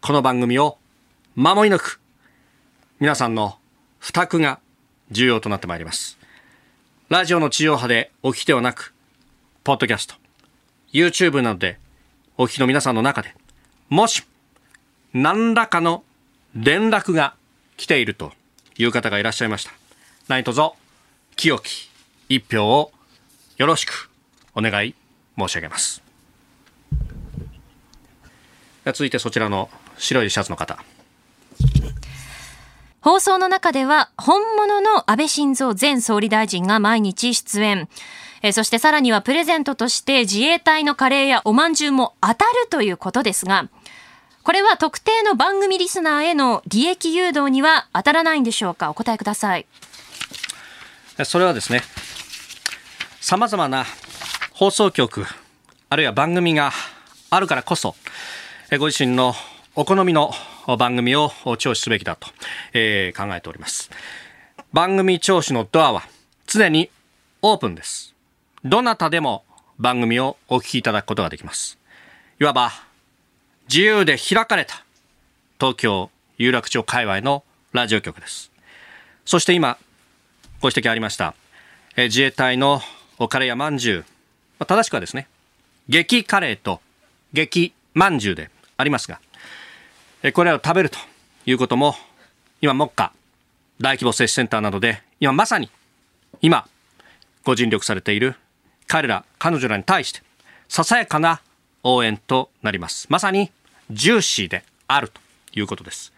[0.00, 0.78] この番組を
[1.34, 2.00] 守り抜く、
[3.00, 3.58] 皆さんの
[3.98, 4.60] 負託が
[5.10, 6.18] 重要となってまいります。
[7.08, 8.94] ラジオの地上波でお聞きではなく、
[9.64, 10.14] ポッドキャスト、
[10.92, 11.78] YouTube などで
[12.36, 13.34] お聞きの皆さんの中で、
[13.88, 14.22] もし、
[15.12, 16.04] 何らかの
[16.54, 17.34] 連絡が
[17.76, 18.32] 来ていると
[18.78, 19.85] いう方がいらっしゃいました。
[20.28, 20.72] 何卒
[21.36, 21.88] 清き
[22.28, 22.90] 一票を
[23.58, 24.10] よろしく
[24.54, 24.94] お願い
[25.38, 26.02] 申し上げます。
[28.86, 30.78] 続いてそちらの白いシャツの方。
[33.00, 37.88] 放送の中では本物の安倍晋三前総理大臣が毎日出演。
[38.42, 43.68] えそしてさらにはプレゼントとして自衛隊のカレーやおまんじゅうも当たるということですが
[44.42, 48.90] これは特定の番組リスナーへの利益誘導には当たらないんでしょうか？
[48.90, 49.66] お答えください。
[51.24, 51.82] それはですね、
[53.20, 53.86] 様々な
[54.52, 55.24] 放送局、
[55.88, 56.72] あるいは番組が
[57.30, 57.96] あるからこそ、
[58.78, 59.34] ご自身の
[59.74, 60.32] お好みの
[60.78, 62.28] 番組を聴取すべきだと、
[62.74, 63.90] え、考えております。
[64.74, 66.02] 番組聴取のドアは
[66.46, 66.90] 常に
[67.40, 68.14] オープンです。
[68.62, 69.44] どなたでも
[69.78, 71.78] 番組をお聞きいただくことができます。
[72.38, 72.72] いわば
[73.68, 74.84] 自由で開かれた
[75.58, 77.42] 東京有楽町界隈の
[77.72, 78.50] ラジオ局です。
[79.24, 79.78] そして今、
[80.60, 81.34] ご指摘ありました、
[81.96, 82.80] え自衛隊の
[83.28, 83.98] カレーやまんじゅう、
[84.58, 85.28] まあ、正しくはですね、
[85.88, 86.80] 激カレーと
[87.34, 89.20] 激まんじゅうでありますが、
[90.22, 90.98] えこれらを食べると
[91.44, 91.94] いうことも、
[92.62, 93.12] 今、目下、
[93.82, 95.70] 大規模接種センターなどで、今まさに、
[96.40, 96.66] 今、
[97.44, 98.34] ご尽力されている
[98.86, 100.22] 彼ら、彼女らに対して、
[100.68, 101.42] ささやかな
[101.82, 103.06] 応援となります。
[103.10, 103.52] まさに、
[103.90, 105.20] ジューシーであると
[105.52, 106.14] いうことです。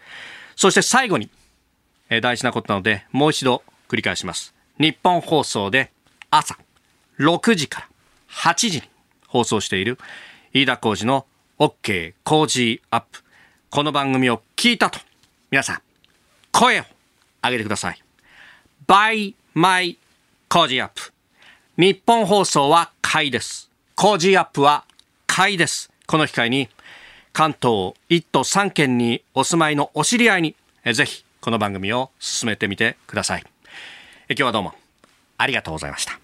[0.55, 1.29] そして最後に、
[2.09, 4.53] え大事なことなので、もう一度繰り返します。
[4.77, 5.91] 日本放送で
[6.29, 6.57] 朝
[7.19, 7.87] 6時から
[8.53, 8.83] 8時に
[9.27, 9.97] 放送している
[10.53, 11.25] 飯田浩二の
[11.57, 13.23] OK 工事アップ。
[13.69, 14.99] この番組を聞いたと
[15.51, 15.81] 皆さん
[16.51, 16.83] 声を
[17.43, 18.01] 上げてください。
[18.87, 19.97] by my
[20.47, 21.11] 工事アップ。
[21.77, 23.69] 日本放送は買いです。
[23.95, 24.85] 工事アップは
[25.27, 25.91] 買いです。
[26.05, 26.69] この機会に
[27.33, 30.55] 関東1都3県にお住まいのお知り合いに
[30.93, 33.45] ぜひこの番組を進めてみてください。
[34.29, 34.73] 今日はどうも。
[35.37, 36.19] ありがとうございました。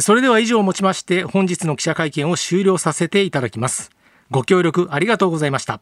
[0.00, 3.90] それでは以上をもちまして本日の記者会見を終了させていただきます。
[4.30, 5.80] ご協力ありがとうございました。